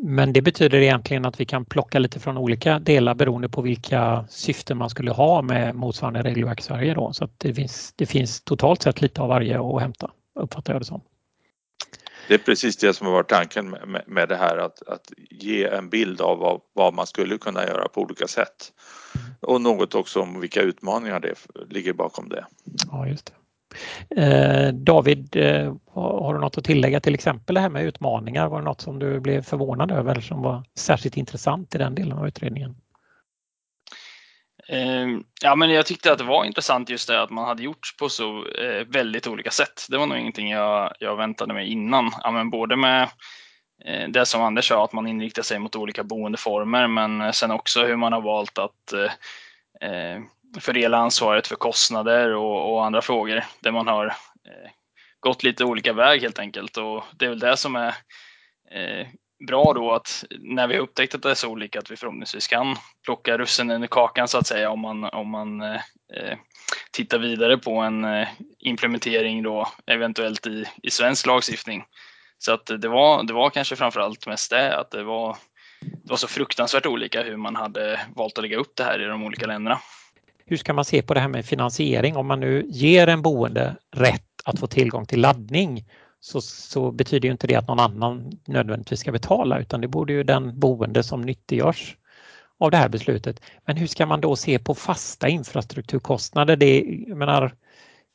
Men 0.02 0.34
det 0.34 0.42
betyder 0.42 0.78
egentligen 0.78 1.26
att 1.26 1.40
vi 1.40 1.46
kan 1.46 1.66
plocka 1.66 2.00
lite 2.00 2.20
från 2.20 2.38
olika 2.38 2.80
delar 2.80 3.16
beroende 3.16 3.50
på 3.50 3.62
vilka 3.62 4.26
syften 4.30 4.78
man 4.78 4.90
skulle 4.90 5.12
ha 5.12 5.42
med 5.42 5.76
motsvarande 5.76 6.24
regelverk 6.24 6.60
i 6.60 6.64
Sverige 6.64 6.94
då. 6.94 7.14
Så 7.14 7.30
det 7.38 7.54
finns, 7.54 7.94
det 7.96 8.06
finns 8.06 8.42
totalt 8.42 8.82
sett 8.82 9.02
lite 9.02 9.22
av 9.22 9.28
varje 9.28 9.60
att 9.60 9.82
hämta, 9.82 10.12
uppfattar 10.40 10.74
jag 10.74 10.82
det 10.82 10.86
som. 10.86 11.02
Det 12.28 12.34
är 12.34 12.38
precis 12.38 12.78
det 12.78 12.94
som 12.94 13.08
har 13.08 13.14
varit 13.14 13.30
tanken 13.30 13.70
med, 13.70 14.04
med 14.08 14.30
det 14.30 14.36
här 14.36 14.58
att, 14.58 14.88
att 14.88 15.12
ge 15.30 15.66
en 15.66 15.90
bild 15.90 16.22
av 16.22 16.38
vad, 16.38 16.62
vad, 16.74 16.94
man 16.94 17.08
skulle 17.08 17.38
kunna 17.38 17.64
göra 17.66 17.88
på 17.88 18.02
olika 18.02 18.28
sätt. 18.28 18.74
Och 19.40 19.62
något 19.62 19.96
också 19.96 20.22
om 20.22 20.42
vilka 20.42 20.62
utmaningar 20.62 21.20
det 21.20 21.36
ligger 21.70 21.94
bakom 21.94 22.30
det. 22.30 22.46
Ja, 22.92 23.08
just 23.08 23.26
det. 23.26 23.34
Eh, 24.18 24.68
David, 24.74 25.36
eh, 25.36 25.76
har 25.94 26.34
du 26.34 26.40
något 26.40 26.58
att 26.58 26.64
tillägga 26.64 27.00
till 27.00 27.14
exempel 27.14 27.56
det 27.56 27.62
här 27.62 27.70
med 27.70 27.86
utmaningar? 27.86 28.48
Var 28.48 28.60
det 28.60 28.66
något 28.66 28.82
som 28.82 29.00
du 29.00 29.20
blev 29.20 29.42
förvånad 29.42 29.92
över 29.92 30.12
eller 30.12 30.22
som 30.22 30.42
var 30.42 30.64
särskilt 30.76 31.18
intressant 31.18 31.76
i 31.76 31.78
den 31.78 31.96
delen 31.96 32.18
av 32.18 32.28
utredningen? 32.28 32.76
Eh, 34.70 35.08
ja, 35.42 35.56
men 35.56 35.70
jag 35.70 35.86
tyckte 35.86 36.12
att 36.12 36.18
det 36.18 36.24
var 36.24 36.46
intressant 36.46 36.90
just 36.90 37.08
det 37.08 37.22
att 37.22 37.30
man 37.30 37.46
hade 37.46 37.64
gjort 37.64 37.96
på 38.00 38.10
så 38.10 38.46
väldigt 38.88 39.28
olika 39.28 39.52
sätt. 39.52 39.88
Det 39.90 39.98
var 39.98 40.06
nog 40.06 40.18
ingenting 40.18 40.50
jag, 40.50 40.94
jag 41.00 41.16
väntade 41.16 41.54
mig 41.54 41.72
innan. 41.72 42.12
Ja, 42.24 42.32
men 42.32 42.50
både 42.50 42.76
med 42.76 43.10
det 44.10 44.26
som 44.26 44.42
Anders 44.42 44.68
sa, 44.68 44.84
att 44.84 44.94
man 44.94 45.08
inriktar 45.08 45.44
sig 45.44 45.60
mot 45.60 45.76
olika 45.76 46.04
boendeformer, 46.04 46.88
men 46.88 47.34
sen 47.34 47.52
också 47.52 47.86
hur 47.86 47.96
man 47.96 48.14
har 48.14 48.22
valt 48.22 48.58
att 48.58 48.94
fördela 50.60 50.98
ansvaret 50.98 51.48
för 51.48 51.56
kostnader 51.56 52.36
och, 52.36 52.74
och 52.74 52.86
andra 52.86 53.02
frågor 53.02 53.44
där 53.60 53.72
man 53.72 53.88
har 53.88 54.06
eh, 54.08 54.72
gått 55.20 55.44
lite 55.44 55.66
olika 55.66 55.94
väg 55.94 56.22
helt 56.22 56.40
enkelt. 56.40 56.78
Och 56.78 57.04
det 57.20 57.26
är 57.26 57.30
väl 57.30 57.40
det 57.40 57.58
som 57.58 57.76
är 57.76 57.96
eh, 58.72 59.08
bra 59.48 59.74
då 59.74 59.92
att 59.92 60.24
när 60.40 60.68
vi 60.68 60.76
har 60.76 60.82
upptäckt 60.82 61.16
att 61.16 61.22
det 61.22 61.32
är 61.32 61.36
så 61.36 61.50
olika 61.50 61.80
att 61.80 61.92
vi 61.92 61.96
förhoppningsvis 61.96 62.48
kan 62.48 62.76
plocka 63.06 63.38
russinen 63.38 63.84
i 63.84 63.88
kakan 63.88 64.28
så 64.28 64.38
att 64.38 64.48
säga 64.48 64.70
om 64.70 64.80
man, 64.80 65.04
om 65.04 65.30
man 65.30 65.62
eh, 65.62 65.82
eh, 66.14 66.38
tittar 66.92 67.20
vidare 67.20 67.58
på 67.58 67.78
en 67.78 68.04
eh, 68.04 68.28
implementering 68.60 69.44
då 69.44 69.68
eventuellt 69.86 70.48
i, 70.48 70.66
i 70.84 70.90
svensk 70.90 71.26
lagstiftning. 71.26 71.84
Så 72.38 72.54
att 72.54 72.66
det 72.66 72.88
var, 72.88 73.24
det 73.24 73.34
var 73.34 73.50
kanske 73.50 73.76
framförallt 73.76 74.28
mest 74.28 74.50
det 74.50 74.78
att 74.78 74.92
det 74.92 75.04
var, 75.04 75.38
det 75.82 76.10
var 76.10 76.18
så 76.18 76.28
fruktansvärt 76.28 76.86
olika 76.86 77.24
hur 77.24 77.38
man 77.38 77.56
hade 77.56 78.00
valt 78.16 78.38
att 78.38 78.42
lägga 78.42 78.58
upp 78.58 78.76
det 78.76 78.84
här 78.84 79.02
i 79.02 79.06
de 79.06 79.24
olika 79.24 79.48
länderna. 79.48 79.80
Hur 80.50 80.58
ska 80.58 80.74
man 80.74 80.86
se 80.86 81.02
på 81.02 81.14
det 81.14 81.20
här 81.20 81.28
med 81.28 81.46
finansiering? 81.46 82.18
Om 82.18 82.28
man 82.28 82.40
nu 82.40 82.66
ger 82.70 83.08
en 83.08 83.22
boende 83.22 83.76
rätt 83.96 84.24
att 84.46 84.60
få 84.60 84.68
tillgång 84.68 85.06
till 85.06 85.22
laddning 85.22 85.86
så, 86.20 86.42
så 86.42 86.92
betyder 86.92 87.28
ju 87.28 87.32
inte 87.32 87.48
det 87.48 87.56
att 87.56 87.68
någon 87.68 87.80
annan 87.80 88.32
nödvändigtvis 88.48 89.00
ska 89.00 89.12
betala 89.12 89.60
utan 89.60 89.82
det 89.82 89.88
borde 89.88 90.14
ju 90.14 90.24
den 90.24 90.60
boende 90.60 91.04
som 91.04 91.22
nyttiggörs 91.22 91.98
av 92.60 92.72
det 92.72 92.78
här 92.78 92.90
beslutet. 92.90 93.42
Men 93.66 93.78
hur 93.78 93.88
ska 93.88 94.06
man 94.06 94.22
då 94.22 94.36
se 94.36 94.60
på 94.60 94.76
fasta 94.76 95.30
infrastrukturkostnader? 95.30 96.56
Det, 96.56 96.80
jag 97.08 97.18
menar, 97.18 97.54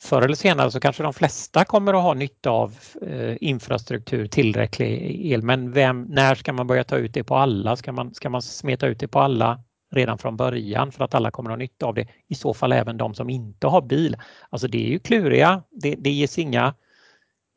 förr 0.03 0.23
eller 0.23 0.35
senare 0.35 0.71
så 0.71 0.81
kanske 0.81 1.03
de 1.03 1.13
flesta 1.13 1.65
kommer 1.65 1.95
att 1.95 2.03
ha 2.03 2.15
nytta 2.15 2.51
av 2.51 2.75
eh, 3.03 3.37
infrastruktur, 3.41 4.27
tillräcklig 4.27 5.21
el, 5.33 5.43
men 5.43 5.73
vem, 5.73 6.03
när 6.03 6.35
ska 6.35 6.53
man 6.53 6.67
börja 6.67 6.85
ta 6.85 6.97
ut 6.97 7.15
det 7.15 7.25
på 7.25 7.37
alla? 7.37 7.77
Ska 7.77 7.93
man, 7.93 8.15
ska 8.15 8.31
man 8.31 8.43
smeta 8.43 8.87
ut 8.87 9.01
det 9.01 9.09
på 9.09 9.21
alla 9.21 9.61
redan 9.93 10.19
från 10.19 10.37
början 10.37 10.93
för 10.93 11.05
att 11.05 11.15
alla 11.15 11.31
kommer 11.31 11.51
att 11.51 11.53
ha 11.53 11.59
nytta 11.59 11.87
av 11.87 11.95
det? 11.95 12.09
I 12.29 12.35
så 12.35 12.55
fall 12.55 12.73
även 12.73 12.97
de 12.97 13.15
som 13.15 13.31
inte 13.31 13.67
har 13.67 13.83
bil. 13.83 14.17
Alltså 14.51 14.69
det 14.69 14.87
är 14.87 14.89
ju 14.89 14.99
kluriga, 14.99 15.63
det, 15.71 15.95
det 15.95 16.11
ges 16.11 16.39
inga 16.39 16.75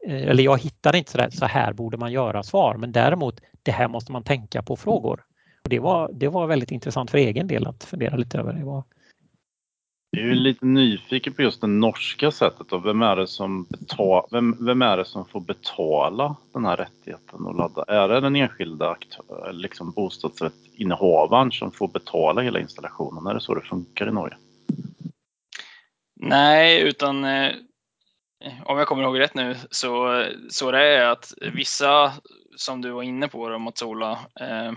eh, 0.07 0.27
eller 0.27 0.43
jag 0.43 0.61
hittar 0.61 0.95
inte 0.95 1.11
sådär, 1.11 1.29
så 1.29 1.45
här 1.45 1.73
borde 1.73 1.97
man 1.97 2.11
göra 2.11 2.43
svar, 2.43 2.75
men 2.77 2.91
däremot 2.91 3.41
det 3.63 3.71
här 3.71 3.87
måste 3.87 4.11
man 4.11 4.23
tänka 4.23 4.63
på 4.63 4.75
frågor. 4.75 5.23
Och 5.63 5.69
det, 5.69 5.79
var, 5.79 6.09
det 6.13 6.27
var 6.27 6.47
väldigt 6.47 6.71
intressant 6.71 7.11
för 7.11 7.17
egen 7.17 7.47
del 7.47 7.67
att 7.67 7.83
fundera 7.83 8.15
lite 8.15 8.37
över. 8.37 8.53
Det 8.53 8.65
var... 8.65 8.83
Jag 10.17 10.29
är 10.29 10.35
lite 10.35 10.65
nyfiken 10.65 11.33
på 11.33 11.41
just 11.41 11.61
det 11.61 11.67
norska 11.67 12.31
sättet. 12.31 12.73
Och 12.73 12.85
vem, 12.85 13.01
är 13.01 13.15
det 13.15 13.27
som 13.27 13.63
betala, 13.63 14.27
vem, 14.31 14.65
vem 14.65 14.81
är 14.81 14.97
det 14.97 15.05
som 15.05 15.25
får 15.25 15.39
betala 15.39 16.35
den 16.53 16.65
här 16.65 16.77
rättigheten 16.77 17.47
att 17.47 17.55
ladda? 17.55 17.83
Är 17.87 18.07
det 18.07 18.19
den 18.19 18.35
enskilda 18.35 18.89
aktör, 18.89 19.49
liksom 19.53 19.91
bostadsrättsinnehavaren 19.91 21.51
som 21.51 21.71
får 21.71 21.87
betala 21.87 22.41
hela 22.41 22.59
installationen? 22.59 23.27
Är 23.27 23.33
det 23.33 23.41
så 23.41 23.55
det 23.55 23.61
funkar 23.61 24.07
i 24.07 24.11
Norge? 24.11 24.37
Nej, 26.15 26.81
utan 26.81 27.25
eh, 27.25 27.51
om 28.65 28.77
jag 28.77 28.87
kommer 28.87 29.03
ihåg 29.03 29.19
rätt 29.19 29.35
nu, 29.35 29.55
så, 29.71 30.25
så 30.49 30.71
det 30.71 30.83
är 30.83 31.05
att 31.05 31.33
vissa, 31.53 32.13
som 32.55 32.81
du 32.81 32.91
var 32.91 33.03
inne 33.03 33.27
på 33.27 33.59
Mats-Ola, 33.59 34.11
eh, 34.39 34.71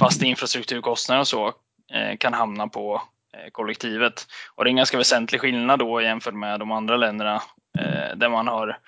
fasta 0.00 0.24
infrastrukturkostnader 0.24 1.20
och 1.20 1.28
så 1.28 1.46
eh, 1.92 2.16
kan 2.18 2.34
hamna 2.34 2.68
på 2.68 3.02
Eh, 3.36 3.50
kollektivet. 3.52 4.26
Och 4.54 4.64
det 4.64 4.68
är 4.68 4.72
en 4.72 4.76
ganska 4.76 4.98
väsentlig 4.98 5.40
skillnad 5.40 5.78
då 5.78 6.02
jämfört 6.02 6.34
med 6.34 6.60
de 6.60 6.72
andra 6.72 6.96
länderna 6.96 7.42
eh, 7.78 8.16
där 8.16 8.28
man 8.28 8.48
har 8.48 8.78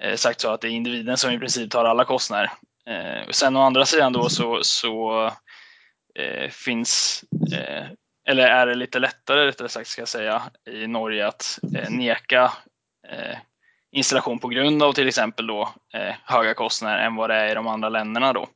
eh, 0.00 0.14
sagt 0.16 0.40
så 0.40 0.50
att 0.50 0.60
det 0.60 0.68
är 0.68 0.70
individen 0.70 1.16
som 1.16 1.30
i 1.30 1.38
princip 1.38 1.70
tar 1.70 1.84
alla 1.84 2.04
kostnader. 2.04 2.50
Sen 3.30 3.56
å 3.56 3.60
andra 3.62 3.84
sidan 3.84 4.12
då 4.12 4.28
så, 4.28 4.58
så 4.62 5.26
eh, 6.18 6.50
finns 6.50 7.24
eller 8.28 8.46
är 8.46 8.66
det 8.66 8.74
lite 8.74 8.98
lättare 8.98 9.46
rättare 9.46 9.68
sagt 9.68 9.88
ska 9.88 10.02
jag 10.02 10.08
säga 10.08 10.42
i 10.70 10.86
Norge 10.86 11.26
att 11.26 11.58
neka 11.88 12.52
eh, 13.08 13.36
installation 13.92 14.38
på 14.38 14.48
grund 14.48 14.82
av 14.82 14.92
till 14.92 15.08
exempel 15.08 15.46
då 15.46 15.68
eh, 15.94 16.14
höga 16.24 16.54
kostnader 16.54 16.98
än 16.98 17.16
vad 17.16 17.30
det 17.30 17.34
är 17.34 17.50
i 17.50 17.54
de 17.54 17.66
andra 17.66 17.88
länderna 17.88 18.32
då. 18.32 18.46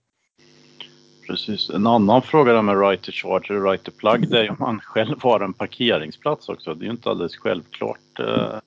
Precis. 1.31 1.71
En 1.71 1.87
annan 1.87 2.23
fråga 2.23 2.53
där 2.53 2.63
med 2.63 2.81
right 2.81 3.03
to 3.03 3.13
charge 3.13 3.47
eller 3.51 3.61
right 3.61 3.83
to 3.83 3.91
plug 3.91 4.29
det 4.29 4.41
är 4.41 4.51
om 4.51 4.57
man 4.59 4.81
själv 4.81 5.23
har 5.23 5.41
en 5.41 5.53
parkeringsplats 5.53 6.49
också. 6.49 6.75
Det 6.75 6.85
är 6.85 6.87
ju 6.87 6.91
inte 6.91 7.11
alldeles 7.11 7.37
självklart. 7.37 8.19
Eh. 8.19 8.59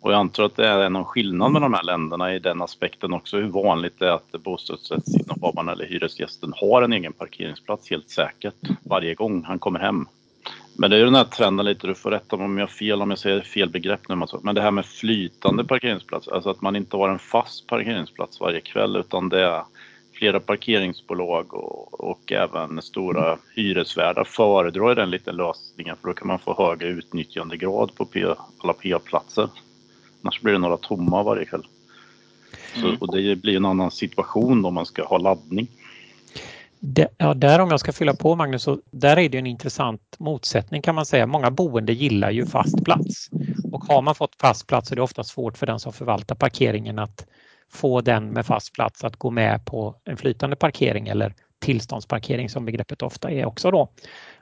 Och 0.00 0.12
jag 0.12 0.18
antar 0.18 0.44
att 0.44 0.56
det 0.56 0.66
är 0.66 0.90
någon 0.90 1.04
skillnad 1.04 1.52
med 1.52 1.62
de 1.62 1.74
här 1.74 1.82
länderna 1.82 2.34
i 2.34 2.38
den 2.38 2.62
aspekten 2.62 3.12
också 3.12 3.36
hur 3.36 3.48
vanligt 3.48 3.98
det 3.98 4.06
är 4.06 4.12
att 4.12 4.42
bostadsrättsinnehavaren 4.42 5.68
eller 5.68 5.86
hyresgästen 5.86 6.52
har 6.56 6.82
en 6.82 6.92
egen 6.92 7.12
parkeringsplats 7.12 7.90
helt 7.90 8.10
säkert 8.10 8.68
varje 8.82 9.14
gång 9.14 9.44
han 9.44 9.58
kommer 9.58 9.80
hem. 9.80 10.06
Men 10.78 10.90
det 10.90 10.96
är 10.96 10.98
ju 10.98 11.04
den 11.04 11.14
här 11.14 11.24
trenden 11.24 11.66
lite, 11.66 11.86
du 11.86 11.94
får 11.94 12.10
rätta 12.10 12.36
om 12.36 12.58
jag 12.58 12.66
har 12.66 12.72
fel 12.72 13.02
om 13.02 13.10
jag 13.10 13.18
säger 13.18 13.40
fel 13.40 13.70
begrepp 13.70 14.08
nu. 14.08 14.26
Men 14.42 14.54
det 14.54 14.62
här 14.62 14.70
med 14.70 14.86
flytande 14.86 15.64
parkeringsplats, 15.64 16.28
alltså 16.28 16.50
att 16.50 16.60
man 16.60 16.76
inte 16.76 16.96
har 16.96 17.08
en 17.08 17.18
fast 17.18 17.66
parkeringsplats 17.66 18.40
varje 18.40 18.60
kväll 18.60 18.96
utan 18.96 19.28
det 19.28 19.40
är 19.40 19.62
flera 20.20 20.40
parkeringsbolag 20.40 21.54
och, 21.54 22.00
och 22.10 22.32
även 22.32 22.82
stora 22.82 23.38
hyresvärdar 23.56 24.24
föredrar 24.24 24.94
den 24.94 25.10
lite 25.10 25.32
lösningen 25.32 25.96
för 26.00 26.08
då 26.08 26.14
kan 26.14 26.26
man 26.26 26.38
få 26.38 26.54
högre 26.68 26.88
utnyttjandegrad 26.88 27.94
på 27.94 28.04
P, 28.04 28.24
alla 28.58 28.72
P-platser. 28.72 29.48
Annars 30.22 30.40
blir 30.40 30.52
det 30.52 30.58
några 30.58 30.76
tomma 30.76 31.22
varje 31.22 31.44
kväll. 31.44 31.66
Så, 32.74 32.86
mm. 32.86 32.96
och 33.00 33.16
det 33.16 33.36
blir 33.36 33.56
en 33.56 33.64
annan 33.64 33.90
situation 33.90 34.64
om 34.64 34.74
man 34.74 34.86
ska 34.86 35.04
ha 35.04 35.18
laddning. 35.18 35.68
Ja, 37.16 37.34
där 37.34 37.58
om 37.58 37.70
jag 37.70 37.80
ska 37.80 37.92
fylla 37.92 38.14
på 38.14 38.36
Magnus, 38.36 38.62
så 38.62 38.80
där 38.90 39.18
är 39.18 39.28
det 39.28 39.38
en 39.38 39.46
intressant 39.46 40.16
motsättning 40.18 40.82
kan 40.82 40.94
man 40.94 41.06
säga. 41.06 41.26
Många 41.26 41.50
boende 41.50 41.92
gillar 41.92 42.30
ju 42.30 42.46
fast 42.46 42.84
plats 42.84 43.30
och 43.72 43.84
har 43.84 44.02
man 44.02 44.14
fått 44.14 44.36
fast 44.40 44.66
plats 44.66 44.92
är 44.92 44.96
det 44.96 45.02
ofta 45.02 45.24
svårt 45.24 45.58
för 45.58 45.66
den 45.66 45.80
som 45.80 45.92
förvaltar 45.92 46.34
parkeringen 46.34 46.98
att 46.98 47.26
få 47.72 48.00
den 48.00 48.30
med 48.30 48.46
fast 48.46 48.72
plats 48.72 49.04
att 49.04 49.16
gå 49.16 49.30
med 49.30 49.64
på 49.64 49.96
en 50.04 50.16
flytande 50.16 50.56
parkering 50.56 51.08
eller 51.08 51.34
tillståndsparkering 51.58 52.48
som 52.48 52.64
begreppet 52.64 53.02
ofta 53.02 53.30
är 53.30 53.44
också 53.44 53.70
då. 53.70 53.88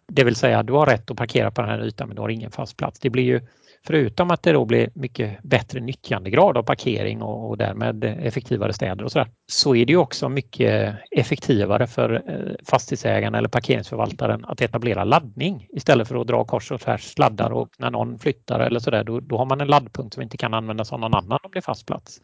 Det 0.07 0.25
vill 0.25 0.37
säga 0.37 0.63
du 0.63 0.73
har 0.73 0.87
rätt 0.87 1.11
att 1.11 1.17
parkera 1.17 1.51
på 1.51 1.61
den 1.61 1.71
här 1.71 1.85
ytan 1.85 2.09
men 2.09 2.17
du 2.17 2.23
har 2.23 2.29
ingen 2.29 2.51
fast 2.51 2.77
plats. 2.77 3.01
Det 3.01 3.11
blir 3.11 3.25
ju 3.25 3.41
Förutom 3.87 4.31
att 4.31 4.43
det 4.43 4.53
då 4.53 4.65
blir 4.65 4.91
mycket 4.95 5.43
bättre 5.43 5.81
nyttjandegrad 5.81 6.57
av 6.57 6.63
parkering 6.63 7.23
och, 7.23 7.49
och 7.49 7.59
därmed 7.59 8.05
effektivare 8.05 8.73
städer 8.73 9.05
och 9.05 9.13
så 9.13 9.19
där, 9.19 9.29
så 9.47 9.75
är 9.75 9.87
det 9.87 9.93
ju 9.93 9.99
också 9.99 10.29
mycket 10.29 10.95
effektivare 11.11 11.87
för 11.87 12.15
eh, 12.15 12.55
fastighetsägaren 12.65 13.35
eller 13.35 13.49
parkeringsförvaltaren 13.49 14.45
att 14.45 14.61
etablera 14.61 15.05
laddning 15.05 15.67
istället 15.71 16.09
för 16.09 16.21
att 16.21 16.27
dra 16.27 16.45
kors 16.45 16.71
och 16.73 16.81
tvärs 16.81 17.19
laddar 17.19 17.51
och 17.51 17.69
när 17.79 17.91
någon 17.91 18.19
flyttar 18.19 18.61
eller 18.61 18.81
så 18.81 18.91
där, 18.91 19.05
då, 19.05 19.21
då 19.21 19.39
har 19.39 19.47
man 19.47 19.61
en 19.61 19.69
laddpunkt 19.69 20.15
som 20.15 20.23
inte 20.23 20.37
kan 20.37 20.55
användas 20.55 20.93
av 20.93 21.01
någon 21.01 21.15
annan 21.15 21.39
om 21.43 21.51
det 21.53 21.59
är 21.59 21.63
fast 21.63 21.87
plats. 21.87 22.21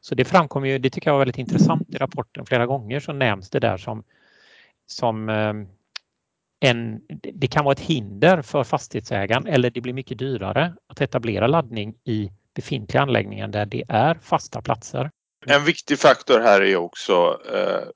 Så 0.00 0.14
det 0.14 0.24
framkommer 0.24 0.68
ju, 0.68 0.78
det 0.78 0.90
tycker 0.90 1.08
jag 1.08 1.14
var 1.14 1.20
väldigt 1.20 1.38
intressant 1.38 1.94
i 1.94 1.96
rapporten 1.96 2.46
flera 2.46 2.66
gånger 2.66 3.00
så 3.00 3.12
nämns 3.12 3.50
det 3.50 3.60
där 3.60 3.76
som 3.76 4.04
som 4.86 5.28
eh, 5.28 5.52
en, 6.64 7.00
det 7.34 7.46
kan 7.46 7.64
vara 7.64 7.72
ett 7.72 7.80
hinder 7.80 8.42
för 8.42 8.64
fastighetsägaren 8.64 9.46
eller 9.46 9.70
det 9.70 9.80
blir 9.80 9.92
mycket 9.92 10.18
dyrare 10.18 10.74
att 10.88 11.00
etablera 11.00 11.46
laddning 11.46 11.94
i 12.04 12.30
befintliga 12.54 13.02
anläggningar 13.02 13.48
där 13.48 13.66
det 13.66 13.84
är 13.88 14.14
fasta 14.14 14.62
platser. 14.62 15.10
En 15.46 15.64
viktig 15.64 15.98
faktor 15.98 16.40
här 16.40 16.62
är 16.62 16.76
också 16.76 17.40
eh, 17.52 17.88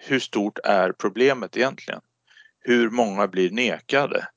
hur 0.00 0.18
stort 0.18 0.58
är 0.64 0.92
problemet 0.92 1.56
egentligen? 1.56 2.00
Hur 2.60 2.90
många 2.90 3.28
blir 3.28 3.50
nekade? 3.50 4.28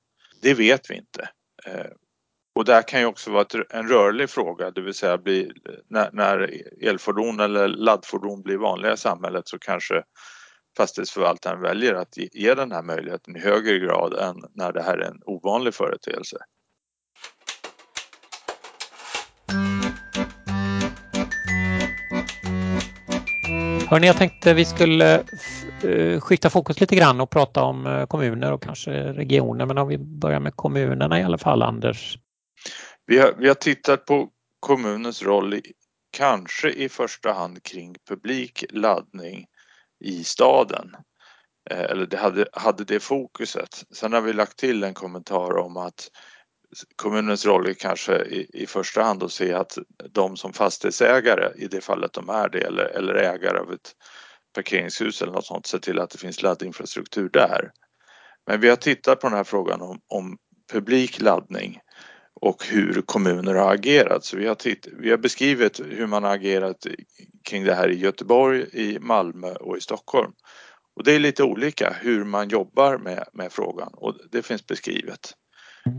Det 0.42 0.54
vet 0.54 0.92
vi 0.92 0.96
inte. 0.96 1.30
Eh, 1.66 1.92
och 2.56 2.66
det 2.66 2.84
kan 2.88 3.00
ju 3.00 3.06
också 3.06 3.32
vara 3.32 3.46
en 3.70 3.88
rörlig 3.88 4.30
fråga, 4.30 4.72
det 4.72 4.82
vill 4.82 4.94
säga 4.94 5.18
bli, 5.18 5.52
när, 5.88 6.10
när 6.14 6.52
elfordon 6.82 7.40
eller 7.40 7.68
laddfordon 7.68 8.42
blir 8.42 8.58
vanliga 8.58 8.94
i 8.94 8.98
samhället 8.98 9.48
så 9.48 9.60
kanske 9.60 10.04
fastighetsförvaltaren 10.78 11.62
väljer 11.62 11.94
att 11.94 12.18
ge 12.18 12.54
den 12.54 12.72
här 12.72 12.84
möjligheten 12.84 13.36
i 13.36 13.40
högre 13.40 13.80
grad 13.80 14.14
än 14.14 14.36
när 14.54 14.72
det 14.72 14.82
här 14.82 14.98
är 14.98 15.08
en 15.08 15.22
ovanlig 15.26 15.74
företeelse. 15.74 16.38
Hörni, 23.90 24.08
jag 24.08 24.18
tänkte 24.18 24.54
vi 24.54 24.66
skulle 24.66 25.24
eh, 25.84 26.20
skifta 26.20 26.50
fokus 26.50 26.80
lite 26.82 26.96
grann 26.96 27.22
och 27.22 27.30
prata 27.30 27.64
om 27.64 27.86
eh, 27.86 28.06
kommuner 28.06 28.52
och 28.52 28.64
kanske 28.64 28.92
regioner. 29.14 29.66
Men 29.66 29.78
om 29.78 29.88
vi 29.88 29.98
börjar 29.98 30.40
med 30.40 30.56
kommunerna 30.56 31.20
i 31.20 31.24
alla 31.24 31.38
fall, 31.38 31.62
Anders. 31.62 32.18
Vi 33.06 33.18
har, 33.18 33.34
vi 33.38 33.48
har 33.48 33.56
tittat 33.56 34.06
på 34.06 34.30
kommunens 34.60 35.24
roll 35.24 35.54
i, 35.54 35.62
kanske 36.18 36.70
i 36.70 36.90
första 36.90 37.34
hand 37.34 37.64
kring 37.64 37.96
publik 38.10 38.66
laddning 38.70 39.46
i 40.00 40.24
staden. 40.24 40.96
Eh, 41.70 41.84
eller 41.84 42.06
det 42.06 42.18
hade, 42.18 42.46
hade 42.54 42.84
det 42.84 43.00
fokuset. 43.00 43.84
Sen 43.92 44.14
har 44.14 44.22
vi 44.22 44.34
lagt 44.34 44.58
till 44.58 44.84
en 44.84 44.94
kommentar 44.94 45.58
om 45.58 45.78
att 45.78 46.10
kommunens 46.96 47.46
roll 47.46 47.68
är 47.68 47.74
kanske 47.74 48.16
i, 48.16 48.50
i 48.54 48.68
första 48.68 49.04
hand 49.04 49.24
att 49.24 49.32
se 49.32 49.54
att 49.54 49.78
de 50.12 50.38
som 50.38 50.54
fastighetsägare, 50.54 51.52
i 51.56 51.68
det 51.68 51.82
fallet 51.82 52.14
de 52.14 52.30
är 52.30 52.50
det, 52.50 52.62
eller, 52.62 52.86
eller 52.86 53.16
ägare 53.16 53.60
av 53.60 53.74
ett 53.74 53.92
parkeringshus 54.56 55.22
eller 55.22 55.34
något 55.34 55.46
sånt, 55.46 55.66
ser 55.66 55.80
till 55.80 56.00
att 56.00 56.10
det 56.10 56.18
finns 56.18 56.42
laddinfrastruktur 56.42 57.30
där. 57.30 57.72
Men 58.48 58.62
vi 58.62 58.70
har 58.70 58.76
tittat 58.76 59.20
på 59.20 59.28
den 59.28 59.38
här 59.38 59.44
frågan 59.44 59.82
om, 59.82 60.00
om 60.08 60.38
publik 60.72 61.22
laddning 61.22 61.80
och 62.42 62.66
hur 62.66 63.02
kommuner 63.02 63.56
har 63.56 63.74
agerat. 63.74 64.26
Så 64.26 64.38
vi 64.38 64.48
har, 64.48 64.56
titt, 64.56 64.88
vi 65.00 65.10
har 65.10 65.18
beskrivit 65.18 65.80
hur 65.80 66.08
man 66.08 66.24
har 66.24 66.36
agerat 66.36 66.88
kring 67.44 67.64
det 67.64 67.74
här 67.74 67.90
i 67.90 67.98
Göteborg, 67.98 68.66
i 68.74 69.00
Malmö 69.00 69.52
och 69.52 69.78
i 69.78 69.82
Stockholm. 69.82 70.32
Och 70.96 71.04
det 71.04 71.14
är 71.14 71.20
lite 71.20 71.44
olika 71.44 71.96
hur 72.02 72.24
man 72.24 72.50
jobbar 72.50 72.98
med, 72.98 73.24
med 73.34 73.52
frågan 73.52 73.90
och 73.94 74.16
det 74.32 74.42
finns 74.42 74.68
beskrivet. 74.68 75.34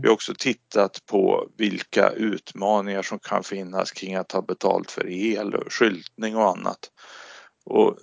Vi 0.01 0.07
har 0.07 0.13
också 0.13 0.33
tittat 0.37 1.05
på 1.05 1.47
vilka 1.57 2.09
utmaningar 2.09 3.01
som 3.01 3.19
kan 3.19 3.43
finnas 3.43 3.91
kring 3.91 4.15
att 4.15 4.29
ta 4.29 4.41
betalt 4.41 4.91
för 4.91 5.09
el 5.09 5.55
och 5.55 5.73
skyltning 5.73 6.35
och 6.35 6.49
annat. 6.49 6.79
Och 7.65 7.97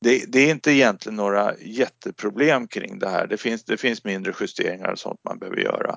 det, 0.00 0.32
det, 0.32 0.38
är 0.38 0.50
inte 0.50 0.72
egentligen 0.72 1.16
några 1.16 1.58
jätteproblem 1.58 2.68
kring 2.68 2.98
det 2.98 3.08
här. 3.08 3.26
Det 3.26 3.36
finns, 3.36 3.64
det 3.64 3.76
finns 3.76 4.04
mindre 4.04 4.32
justeringar 4.40 4.92
och 4.92 4.98
sånt 4.98 5.20
man 5.24 5.38
behöver 5.38 5.60
göra. 5.60 5.96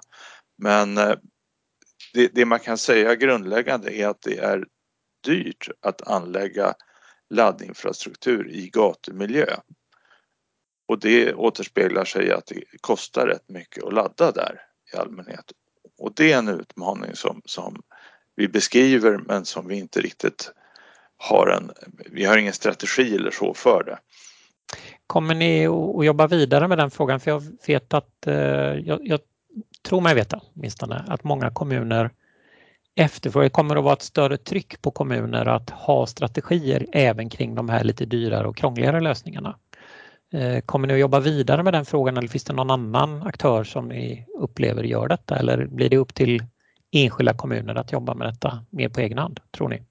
Men 0.58 0.98
eh, 0.98 1.16
det, 2.14 2.36
det 2.36 2.46
man 2.46 2.60
kan 2.60 2.78
säga 2.78 3.16
grundläggande 3.16 3.94
är 3.94 4.08
att 4.08 4.22
det 4.22 4.38
är 4.38 4.66
dyrt 5.26 5.68
att 5.82 6.08
anlägga 6.08 6.74
laddinfrastruktur 7.30 8.50
i 8.50 8.70
gatumiljö. 8.70 9.56
Och 10.88 11.00
det 11.00 11.34
återspeglar 11.34 12.06
sig 12.06 12.28
i 12.28 12.32
att 12.32 12.46
det 12.46 12.64
kostar 12.82 13.28
rätt 13.28 13.50
mycket 13.50 13.84
att 13.84 13.94
ladda 13.94 14.32
där 14.32 14.62
i 14.94 14.98
allmänhet. 14.98 15.52
Och 15.98 16.14
det 16.16 16.32
är 16.32 16.38
en 16.38 16.48
utmaning 16.48 17.16
som, 17.16 17.42
som 17.46 17.82
vi 18.36 18.48
beskriver 18.48 19.18
men 19.18 19.46
som 19.46 19.68
vi 19.68 19.76
inte 19.76 20.02
riktigt 20.02 20.52
har 21.18 21.48
en, 21.48 21.72
vi 22.12 22.26
har 22.26 22.38
ingen 22.38 22.54
strategi 22.54 23.16
eller 23.16 23.32
så 23.32 23.54
för 23.54 23.84
det. 23.84 24.00
Kommer 25.08 25.36
ni 25.36 25.68
att 25.68 26.06
jobba 26.06 26.28
vidare 26.28 26.68
med 26.68 26.78
den 26.78 26.92
frågan? 26.92 27.20
För 27.20 27.32
jag 27.32 27.44
vet 27.68 27.94
att, 27.94 28.28
eh, 28.28 28.34
jag, 28.34 29.00
jag 29.02 29.20
tror 29.84 30.02
mig 30.02 30.16
veta 30.16 30.42
åtminstone, 30.56 31.06
att 31.08 31.24
många 31.24 31.50
kommuner 31.50 32.12
efterfrågar, 32.96 33.44
det 33.44 33.50
kommer 33.50 33.76
att 33.76 33.84
vara 33.84 33.94
ett 33.94 34.02
större 34.02 34.38
tryck 34.38 34.82
på 34.82 34.92
kommuner 34.92 35.46
att 35.46 35.70
ha 35.70 36.06
strategier 36.06 36.86
även 36.92 37.30
kring 37.30 37.56
de 37.56 37.70
här 37.70 37.84
lite 37.84 38.06
dyrare 38.06 38.48
och 38.48 38.58
krångligare 38.58 39.00
lösningarna. 39.00 39.58
Eh, 40.34 40.62
kommer 40.62 40.88
ni 40.88 40.94
att 40.94 41.00
jobba 41.00 41.20
vidare 41.20 41.64
med 41.64 41.74
den 41.74 41.86
frågan 41.86 42.18
eller 42.18 42.28
finns 42.28 42.44
det 42.44 42.54
någon 42.54 42.72
annan 42.72 43.24
aktör 43.24 43.64
som 43.64 43.88
ni 43.88 44.26
upplever 44.40 44.84
gör 44.84 45.08
detta 45.08 45.36
eller 45.36 45.66
blir 45.66 45.90
det 45.90 45.98
upp 45.98 46.14
till 46.14 46.44
enskilda 46.92 47.34
kommuner 47.34 47.76
att 47.76 47.92
jobba 47.92 48.14
med 48.14 48.28
detta 48.28 48.66
mer 48.70 48.90
på 48.90 49.00
egen 49.00 49.18
hand, 49.18 49.40
tror 49.52 49.70
ni? 49.70 49.84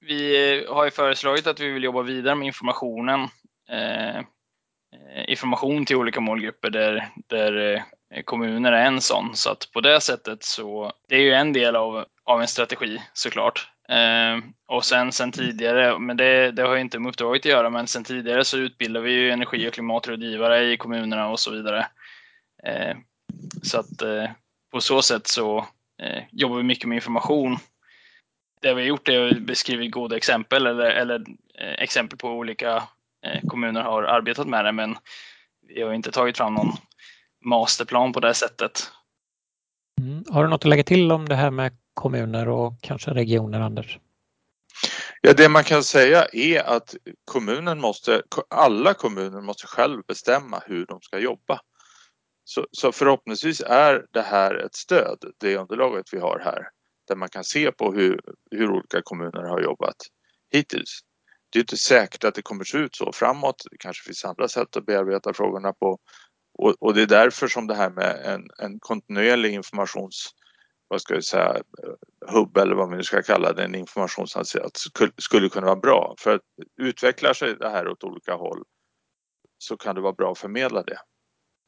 Vi 0.00 0.64
har 0.68 0.84
ju 0.84 0.90
föreslagit 0.90 1.46
att 1.46 1.60
vi 1.60 1.68
vill 1.68 1.84
jobba 1.84 2.02
vidare 2.02 2.34
med 2.34 2.46
informationen. 2.46 3.20
Eh, 3.70 4.16
eh 4.18 4.24
information 5.28 5.86
till 5.86 5.96
olika 5.96 6.20
målgrupper 6.20 6.70
där, 6.70 7.08
där 7.26 7.74
eh, 7.74 7.82
Eh, 8.14 8.22
kommuner 8.22 8.72
är 8.72 8.86
en 8.86 9.00
sån. 9.00 9.36
Så 9.36 9.50
att 9.50 9.68
på 9.72 9.80
det 9.80 10.00
sättet 10.00 10.42
så, 10.42 10.92
det 11.08 11.16
är 11.16 11.20
ju 11.20 11.32
en 11.32 11.52
del 11.52 11.76
av, 11.76 12.04
av 12.24 12.40
en 12.40 12.48
strategi 12.48 13.02
såklart. 13.12 13.68
Eh, 13.88 14.38
och 14.66 14.84
sen, 14.84 15.12
sen 15.12 15.32
tidigare, 15.32 15.98
men 15.98 16.16
det, 16.16 16.50
det 16.50 16.62
har 16.62 16.74
ju 16.74 16.80
inte 16.80 16.98
med 16.98 17.08
uppdraget 17.08 17.40
att 17.40 17.44
göra, 17.44 17.70
men 17.70 17.86
sen 17.86 18.04
tidigare 18.04 18.44
så 18.44 18.58
utbildar 18.58 19.00
vi 19.00 19.12
ju 19.12 19.30
energi 19.30 19.68
och 19.68 19.72
klimatrådgivare 19.72 20.72
i 20.72 20.76
kommunerna 20.76 21.28
och 21.28 21.40
så 21.40 21.50
vidare. 21.50 21.86
Eh, 22.64 22.96
så 23.62 23.80
att 23.80 24.02
eh, 24.02 24.30
på 24.72 24.80
så 24.80 25.02
sätt 25.02 25.26
så 25.26 25.58
eh, 26.02 26.22
jobbar 26.30 26.56
vi 26.56 26.62
mycket 26.62 26.88
med 26.88 26.96
information. 26.96 27.58
Det 28.62 28.74
vi 28.74 28.80
har 28.80 28.88
gjort 28.88 29.08
är 29.08 29.28
att 29.28 29.38
beskriva 29.38 29.84
goda 29.84 30.16
exempel 30.16 30.66
eller, 30.66 30.90
eller 30.90 31.24
eh, 31.58 31.82
exempel 31.82 32.18
på 32.18 32.28
olika 32.28 32.82
eh, 33.26 33.48
kommuner 33.48 33.82
har 33.82 34.02
arbetat 34.02 34.46
med 34.46 34.64
det, 34.64 34.72
men 34.72 34.96
vi 35.68 35.82
har 35.82 35.92
inte 35.92 36.12
tagit 36.12 36.36
fram 36.36 36.54
någon 36.54 36.72
masterplan 37.48 38.12
på 38.12 38.20
det 38.20 38.34
sättet. 38.34 38.90
Mm. 40.00 40.24
Har 40.30 40.44
du 40.44 40.50
något 40.50 40.60
att 40.60 40.68
lägga 40.68 40.84
till 40.84 41.12
om 41.12 41.28
det 41.28 41.34
här 41.34 41.50
med 41.50 41.72
kommuner 41.94 42.48
och 42.48 42.74
kanske 42.80 43.10
regioner, 43.10 43.60
Anders? 43.60 43.98
Ja, 45.20 45.32
det 45.32 45.48
man 45.48 45.64
kan 45.64 45.84
säga 45.84 46.26
är 46.32 46.62
att 46.62 46.94
kommunen 47.24 47.80
måste, 47.80 48.22
alla 48.50 48.94
kommuner 48.94 49.40
måste 49.40 49.66
själv 49.66 50.02
bestämma 50.08 50.62
hur 50.66 50.86
de 50.86 51.00
ska 51.00 51.18
jobba. 51.18 51.60
Så, 52.44 52.66
så, 52.72 52.92
förhoppningsvis 52.92 53.60
är 53.60 54.06
det 54.12 54.22
här 54.22 54.54
ett 54.54 54.74
stöd, 54.74 55.18
det 55.40 55.56
underlaget 55.56 56.06
vi 56.12 56.18
har 56.18 56.40
här, 56.44 56.62
där 57.08 57.16
man 57.16 57.28
kan 57.28 57.44
se 57.44 57.72
på 57.72 57.92
hur, 57.92 58.20
hur 58.50 58.70
olika 58.70 59.02
kommuner 59.02 59.48
har 59.48 59.60
jobbat 59.60 59.96
hittills. 60.50 61.00
Det 61.50 61.58
är 61.58 61.60
inte 61.60 61.76
säkert 61.76 62.24
att 62.24 62.34
det 62.34 62.42
kommer 62.42 62.64
se 62.64 62.78
ut 62.78 62.96
så 62.96 63.12
framåt. 63.12 63.62
Det 63.70 63.76
kanske 63.78 64.06
finns 64.06 64.24
andra 64.24 64.48
sätt 64.48 64.76
att 64.76 64.86
bearbeta 64.86 65.32
frågorna 65.32 65.72
på 65.72 65.98
och, 66.58 66.74
och 66.80 66.94
det 66.94 67.02
är 67.02 67.06
därför 67.06 67.48
som 67.48 67.66
det 67.66 67.74
här 67.74 67.90
med 67.90 68.20
en, 68.24 68.48
en 68.58 68.80
kontinuerlig 68.80 69.54
informations 69.54 70.34
vad 70.88 71.00
ska 71.00 71.14
jag 71.14 71.24
säga, 71.24 71.62
hubb 72.26 72.56
eller 72.56 72.74
vad 72.74 72.88
man 72.88 72.96
nu 72.96 73.04
ska 73.04 73.22
kalla 73.22 73.52
det, 73.52 73.64
en 73.64 73.74
informationsansats 73.74 74.84
skulle 75.18 75.48
kunna 75.48 75.66
vara 75.66 75.76
bra. 75.76 76.14
För 76.18 76.34
att 76.34 76.42
utvecklar 76.76 77.32
sig 77.32 77.54
det 77.54 77.70
här 77.70 77.88
åt 77.88 78.04
olika 78.04 78.34
håll 78.34 78.64
så 79.58 79.76
kan 79.76 79.94
det 79.94 80.00
vara 80.00 80.12
bra 80.12 80.32
att 80.32 80.38
förmedla 80.38 80.82
det. 80.82 80.98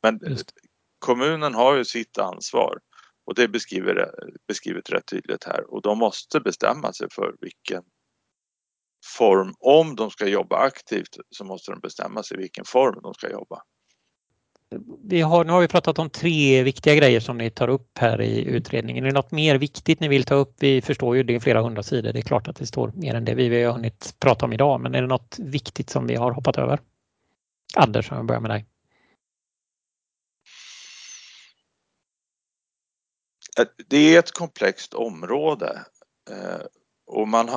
Men 0.03 0.21
Just. 0.23 0.53
kommunen 0.99 1.55
har 1.55 1.77
ju 1.77 1.85
sitt 1.85 2.19
ansvar 2.19 2.79
och 3.25 3.35
det 3.35 3.43
är 3.43 3.49
beskrivet, 3.49 4.09
beskrivet 4.49 4.91
rätt 4.91 5.07
tydligt 5.07 5.45
här 5.45 5.75
och 5.75 5.83
de 5.83 5.99
måste 5.99 6.41
bestämma 6.41 6.93
sig 6.93 7.09
för 7.13 7.35
vilken 7.41 7.83
form, 9.19 9.55
om 9.59 9.97
de 9.97 10.11
ska 10.11 10.27
jobba 10.27 10.57
aktivt 10.57 11.17
så 11.31 11.45
måste 11.45 11.71
de 11.71 11.81
bestämma 11.81 12.23
sig 12.23 12.37
vilken 12.37 12.65
form 12.65 13.01
de 13.03 13.15
ska 13.15 13.31
jobba 13.31 13.63
vi 15.03 15.21
har, 15.21 15.45
nu 15.45 15.53
har 15.53 15.61
vi 15.61 15.69
pratat 15.69 15.99
om 15.99 16.11
tre 16.11 16.63
viktiga 16.63 16.95
grejer 16.95 17.21
som 17.21 17.39
ni 17.39 17.51
tar 17.51 17.69
upp 17.69 17.99
här 17.99 18.21
i 18.21 18.45
utredningen. 18.45 19.05
Är 19.05 19.09
det 19.09 19.15
något 19.15 19.31
mer 19.31 19.59
viktigt 19.59 20.01
ni 20.01 20.09
vill 20.09 20.25
ta 20.25 20.35
upp? 20.35 20.55
Vi 20.59 20.83
förstår 20.83 21.17
ju 21.17 21.23
det 21.23 21.35
är 21.35 21.41
flera 21.41 21.63
hundra 21.63 21.83
sidor. 21.83 22.13
Det 22.13 22.19
är 22.19 22.23
klart 22.23 22.49
att 22.49 22.57
det 22.57 22.67
står 22.67 22.93
mer 22.95 23.15
än 23.15 23.25
det 23.25 23.35
vi 23.35 23.63
har 23.63 23.73
hunnit 23.73 24.15
prata 24.19 24.45
om 24.45 24.53
idag. 24.53 24.81
Men 24.81 24.95
är 24.95 25.03
det 25.03 25.09
något 25.09 25.37
viktigt 25.39 25.91
som 25.91 26.07
vi 26.07 26.15
har 26.15 26.33
hoppat 26.33 26.59
över? 26.59 26.81
Anders, 27.77 28.11
om 28.11 28.17
jag 28.17 28.27
börjar 28.27 28.41
med 28.41 28.51
dig. 28.51 28.67
Det 33.87 34.15
är 34.15 34.19
ett 34.19 34.33
komplext 34.33 34.95
område 34.95 35.85
eh, 36.31 36.67
och 37.07 37.29
man 37.29 37.49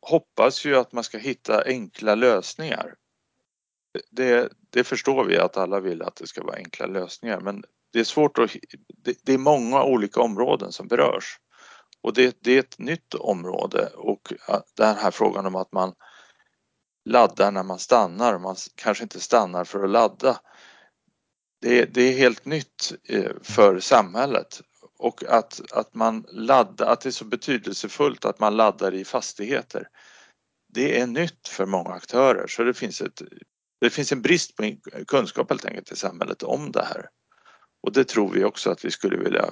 hoppas 0.00 0.64
ju 0.64 0.76
att 0.76 0.92
man 0.92 1.04
ska 1.04 1.18
hitta 1.18 1.64
enkla 1.64 2.14
lösningar 2.14 2.94
det, 4.10 4.52
det 4.76 4.84
förstår 4.84 5.24
vi 5.24 5.38
att 5.38 5.56
alla 5.56 5.80
vill 5.80 6.02
att 6.02 6.16
det 6.16 6.26
ska 6.26 6.42
vara 6.42 6.56
enkla 6.56 6.86
lösningar 6.86 7.40
men 7.40 7.64
det 7.92 8.00
är 8.00 8.04
svårt 8.04 8.38
att... 8.38 8.50
Det, 8.88 9.18
det 9.22 9.34
är 9.34 9.38
många 9.38 9.84
olika 9.84 10.20
områden 10.20 10.72
som 10.72 10.88
berörs 10.88 11.40
och 12.02 12.14
det, 12.14 12.36
det, 12.40 12.52
är 12.52 12.58
ett 12.58 12.78
nytt 12.78 13.14
område 13.14 13.90
och 13.94 14.32
den 14.76 14.96
här 14.96 15.10
frågan 15.10 15.46
om 15.46 15.54
att 15.54 15.72
man 15.72 15.94
laddar 17.04 17.50
när 17.50 17.62
man 17.62 17.78
stannar, 17.78 18.38
man 18.38 18.56
kanske 18.74 19.02
inte 19.04 19.20
stannar 19.20 19.64
för 19.64 19.84
att 19.84 19.90
ladda. 19.90 20.40
Det, 21.60 21.84
det 21.84 22.02
är 22.02 22.18
helt 22.18 22.44
nytt 22.44 22.92
eh, 23.08 23.32
för 23.42 23.80
samhället 23.80 24.60
och 24.98 25.24
att, 25.24 25.60
att 25.72 25.94
man 25.94 26.24
laddar, 26.32 26.86
att 26.86 27.00
det 27.00 27.08
är 27.08 27.10
så 27.10 27.24
betydelsefullt 27.24 28.24
att 28.24 28.40
man 28.40 28.56
laddar 28.56 28.94
i 28.94 29.04
fastigheter. 29.04 29.88
Det 30.68 31.00
är 31.00 31.06
nytt 31.06 31.48
för 31.48 31.66
många 31.66 31.90
aktörer 31.90 32.46
så 32.46 32.62
det 32.62 32.74
finns 32.74 33.00
ett 33.00 33.22
det 33.86 33.90
finns 33.90 34.12
en 34.12 34.22
brist 34.22 34.56
på 34.56 34.76
kunskap 35.06 35.50
helt 35.50 35.64
enkelt 35.64 35.92
i 35.92 35.96
samhället 35.96 36.42
om 36.42 36.72
det 36.72 36.84
här. 36.84 37.08
Och 37.82 37.92
det 37.92 38.04
tror 38.04 38.32
vi 38.32 38.44
också 38.44 38.70
att 38.70 38.84
vi 38.84 38.90
skulle 38.90 39.16
vilja 39.16 39.50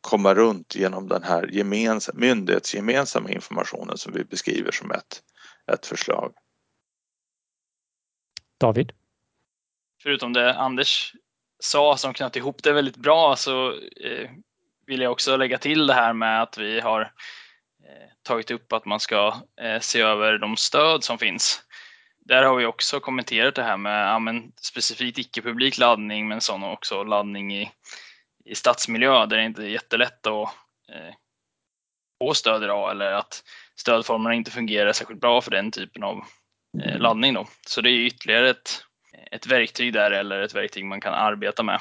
komma 0.00 0.34
runt 0.34 0.74
genom 0.74 1.08
den 1.08 1.22
här 1.22 1.46
gemens 1.46 2.10
myndighetsgemensamma 2.14 3.30
informationen 3.30 3.98
som 3.98 4.12
vi 4.12 4.24
beskriver 4.24 4.72
som 4.72 4.90
ett, 4.90 5.22
ett 5.72 5.86
förslag. 5.86 6.32
David? 8.60 8.92
Förutom 10.02 10.32
det 10.32 10.54
Anders 10.54 11.12
sa 11.58 11.96
som 11.96 12.14
knöt 12.14 12.36
ihop 12.36 12.62
det 12.62 12.72
väldigt 12.72 12.96
bra 12.96 13.36
så 13.36 13.72
eh, 14.04 14.30
vill 14.86 15.00
jag 15.00 15.12
också 15.12 15.36
lägga 15.36 15.58
till 15.58 15.86
det 15.86 15.94
här 15.94 16.12
med 16.12 16.42
att 16.42 16.58
vi 16.58 16.80
har 16.80 17.00
eh, 17.00 18.10
tagit 18.22 18.50
upp 18.50 18.72
att 18.72 18.84
man 18.84 19.00
ska 19.00 19.34
eh, 19.60 19.80
se 19.80 20.00
över 20.00 20.38
de 20.38 20.56
stöd 20.56 21.04
som 21.04 21.18
finns 21.18 21.65
där 22.28 22.42
har 22.42 22.56
vi 22.56 22.66
också 22.66 23.00
kommenterat 23.00 23.54
det 23.54 23.62
här 23.62 23.76
med 23.76 24.08
ja, 24.08 24.18
men 24.18 24.52
specifikt 24.56 25.18
icke-publik 25.18 25.78
laddning 25.78 26.28
men 26.28 26.40
sån 26.40 26.64
också 26.64 27.04
laddning 27.04 27.54
i, 27.54 27.70
i 28.44 28.54
stadsmiljö 28.54 29.26
där 29.26 29.36
det 29.36 29.44
inte 29.44 29.62
är 29.62 29.68
jättelätt 29.68 30.26
att 30.26 30.48
eh, 30.92 31.14
få 32.22 32.34
stöd 32.34 32.62
idag 32.62 32.90
eller 32.90 33.12
att 33.12 33.42
stödformerna 33.80 34.34
inte 34.34 34.50
fungerar 34.50 34.92
särskilt 34.92 35.20
bra 35.20 35.40
för 35.40 35.50
den 35.50 35.70
typen 35.70 36.02
av 36.02 36.24
eh, 36.84 36.98
laddning. 36.98 37.34
Då. 37.34 37.46
Så 37.66 37.80
det 37.80 37.90
är 37.90 38.06
ytterligare 38.06 38.50
ett, 38.50 38.84
ett 39.30 39.46
verktyg 39.46 39.92
där 39.92 40.10
eller 40.10 40.40
ett 40.40 40.54
verktyg 40.54 40.84
man 40.84 41.00
kan 41.00 41.14
arbeta 41.14 41.62
med. 41.62 41.80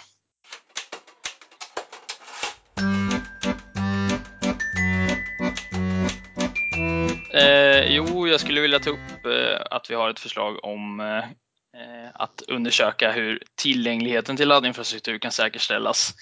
Jag 8.35 8.41
skulle 8.41 8.61
vilja 8.61 8.79
ta 8.79 8.89
upp 8.89 9.25
eh, 9.25 9.61
att 9.71 9.89
vi 9.89 9.95
har 9.95 10.09
ett 10.09 10.19
förslag 10.19 10.65
om 10.65 10.99
eh, 10.99 11.17
eh, 11.17 12.09
att 12.13 12.41
undersöka 12.47 13.11
hur 13.11 13.43
tillgängligheten 13.55 14.37
till 14.37 14.47
laddinfrastruktur 14.47 15.17
kan 15.19 15.31
säkerställas. 15.31 16.13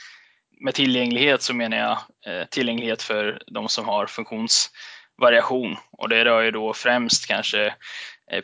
med 0.62 0.73
tillgänglighet 0.73 1.41
så 1.41 1.54
menar 1.54 1.78
jag 1.78 1.97
tillgänglighet 2.49 3.02
för 3.02 3.43
de 3.47 3.69
som 3.69 3.86
har 3.86 4.08
funktionsvariation 4.08 5.78
och 5.91 6.10
det 6.10 6.26
rör 6.26 6.41
ju 6.41 6.52
då 6.52 6.73
främst 6.73 7.28
kanske 7.28 7.76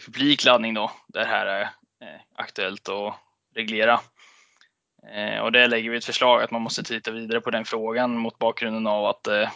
publik 0.06 0.46
laddning 0.46 0.74
då, 0.74 0.92
där 1.08 1.20
det 1.20 1.28
här 1.28 1.46
är 1.46 1.70
aktuellt 2.36 2.90
att 2.90 3.16
reglera. 3.56 4.00
Och 5.42 5.52
där 5.52 5.68
lägger 5.68 5.90
vi 5.90 5.98
ett 5.98 6.06
förslag 6.06 6.44
att 6.44 6.52
man 6.52 6.62
måste 6.62 6.84
titta 6.84 7.12
vidare 7.12 7.42
på 7.42 7.52
den 7.52 7.66
frågan 7.66 8.18
mot 8.18 8.40
bakgrunden 8.40 8.88
av 8.88 9.06
att 9.06 9.24
det 9.24 9.52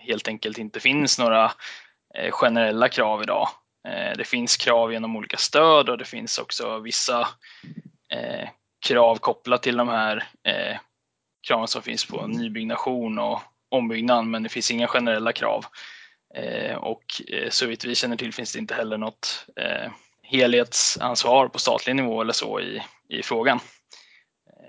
helt 0.00 0.28
enkelt 0.28 0.58
inte 0.58 0.80
finns 0.80 1.18
några 1.18 1.52
Eh, 2.14 2.30
generella 2.30 2.88
krav 2.88 3.22
idag. 3.22 3.48
Eh, 3.88 4.16
det 4.16 4.24
finns 4.24 4.56
krav 4.56 4.92
genom 4.92 5.16
olika 5.16 5.36
stöd 5.36 5.88
och 5.88 5.98
det 5.98 6.04
finns 6.04 6.38
också 6.38 6.78
vissa 6.78 7.28
eh, 8.12 8.48
krav 8.86 9.16
kopplat 9.16 9.62
till 9.62 9.76
de 9.76 9.88
här 9.88 10.28
kraven 11.48 11.68
som 11.68 11.82
finns 11.82 12.04
på 12.04 12.26
nybyggnation 12.26 13.18
och 13.18 13.40
ombyggnad, 13.68 14.26
men 14.26 14.42
det 14.42 14.48
finns 14.48 14.70
inga 14.70 14.86
generella 14.86 15.32
krav. 15.32 15.64
Och 16.78 17.04
så 17.50 17.66
vitt 17.66 17.84
vi 17.84 17.94
känner 17.94 18.16
till 18.16 18.34
finns 18.34 18.52
det 18.52 18.58
inte 18.58 18.74
heller 18.74 18.98
något 18.98 19.46
helhetsansvar 20.22 21.48
på 21.48 21.58
statlig 21.58 21.96
nivå 21.96 22.20
eller 22.20 22.32
så 22.32 22.60
i, 22.60 22.82
i 23.08 23.22
frågan. 23.22 23.60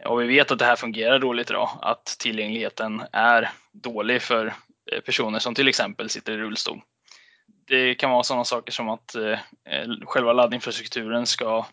Och 0.05 0.21
vi 0.21 0.27
vet 0.27 0.51
att 0.51 0.59
det 0.59 0.65
här 0.65 0.75
fungerar 0.75 1.19
dåligt 1.19 1.49
idag, 1.49 1.69
att 1.81 2.05
tillgängligheten 2.05 3.03
är 3.11 3.51
dålig 3.71 4.21
för 4.21 4.53
personer 5.05 5.39
som 5.39 5.55
till 5.55 5.67
exempel 5.67 6.09
sitter 6.09 6.33
i 6.33 6.37
rullstol. 6.37 6.81
Det 7.69 7.95
kan 7.95 8.09
vara 8.09 8.23
sådana 8.23 8.43
saker 8.43 8.71
som 8.71 8.89
att 8.89 9.15
eh, 9.15 9.39
eh, 9.69 9.87
själva 10.05 10.33
laddinfrastrukturen 10.33 11.25
ska 11.25 11.65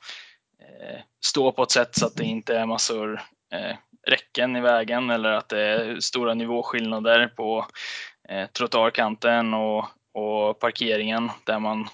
eh, 0.61 1.01
stå 1.25 1.53
på 1.53 1.63
ett 1.63 1.71
sätt 1.71 1.95
så 1.95 2.07
att 2.07 2.17
det 2.17 2.25
inte 2.25 2.59
är 2.59 2.67
massor 2.67 3.23
eh, 3.55 3.77
räcken 4.07 4.57
i 4.57 4.61
vägen 4.61 5.11
eller 5.11 5.31
att 5.31 5.49
det 5.49 5.61
är 5.61 6.01
stora 6.01 6.35
nivåskillnader 6.35 7.29
på 7.37 7.67
eh, 8.29 8.47
trottoarkanten 8.47 9.55
och, 9.55 9.85
och 10.15 10.61
parkeringen 10.61 11.31
där 11.45 11.59
man 11.59 11.81
eh, 11.81 11.87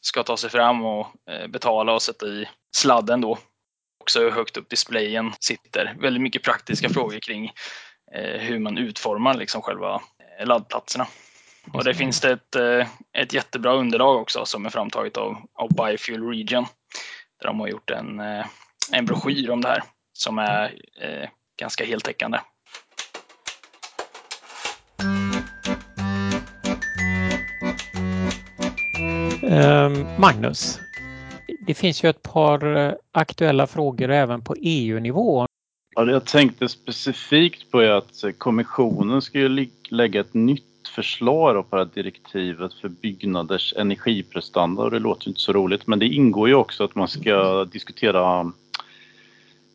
ska 0.00 0.22
ta 0.22 0.36
sig 0.36 0.50
fram 0.50 0.84
och 0.84 1.06
eh, 1.30 1.46
betala 1.46 1.92
och 1.92 2.02
sätta 2.02 2.26
i 2.26 2.48
sladden 2.76 3.20
då. 3.20 3.38
Också 4.00 4.20
hur 4.20 4.30
högt 4.30 4.56
upp 4.56 4.68
displayen 4.68 5.32
sitter. 5.40 5.96
Väldigt 6.00 6.22
mycket 6.22 6.42
praktiska 6.42 6.88
frågor 6.88 7.18
kring 7.18 7.52
eh, 8.14 8.40
hur 8.40 8.58
man 8.58 8.78
utformar 8.78 9.34
liksom 9.34 9.62
själva 9.62 10.02
eh, 10.38 10.46
laddplatserna. 10.46 11.06
Och 11.72 11.84
det 11.84 11.94
finns 11.94 12.20
det 12.20 12.32
ett, 12.32 12.56
ett 13.18 13.32
jättebra 13.32 13.72
underlag 13.72 14.20
också 14.20 14.44
som 14.44 14.66
är 14.66 14.70
framtaget 14.70 15.16
av, 15.16 15.36
av 15.54 15.68
Biofuel 15.68 16.28
Region. 16.28 16.66
Där 17.40 17.46
de 17.46 17.60
har 17.60 17.68
gjort 17.68 17.90
en, 17.90 18.20
en 18.92 19.06
broschyr 19.06 19.50
om 19.50 19.60
det 19.60 19.68
här 19.68 19.82
som 20.12 20.38
är 20.38 20.74
eh, 21.00 21.28
ganska 21.60 21.84
heltäckande. 21.84 22.38
Ehm, 29.42 30.06
Magnus, 30.18 30.80
det 31.66 31.74
finns 31.74 32.04
ju 32.04 32.08
ett 32.08 32.22
par 32.22 32.76
eh, 32.76 32.94
aktuella 33.12 33.66
frågor 33.66 34.10
även 34.10 34.42
på 34.42 34.54
EU-nivå. 34.60 35.46
Ja, 35.94 36.10
jag 36.10 36.24
tänkte 36.24 36.68
specifikt 36.68 37.70
på 37.70 37.80
att 37.80 38.38
kommissionen 38.38 39.22
ska 39.22 39.38
ju 39.38 39.68
lägga 39.90 40.20
ett 40.20 40.34
nytt 40.34 40.71
förslag 40.94 41.70
på 41.70 41.76
det 41.76 41.82
här 41.82 41.90
direktivet 41.94 42.74
för 42.74 42.88
byggnaders 42.88 43.74
energiprestanda 43.76 44.82
och 44.82 44.90
det 44.90 44.98
låter 44.98 45.28
inte 45.28 45.40
så 45.40 45.52
roligt 45.52 45.86
men 45.86 45.98
det 45.98 46.06
ingår 46.06 46.48
ju 46.48 46.54
också 46.54 46.84
att 46.84 46.94
man 46.94 47.08
ska 47.08 47.64
diskutera 47.64 48.52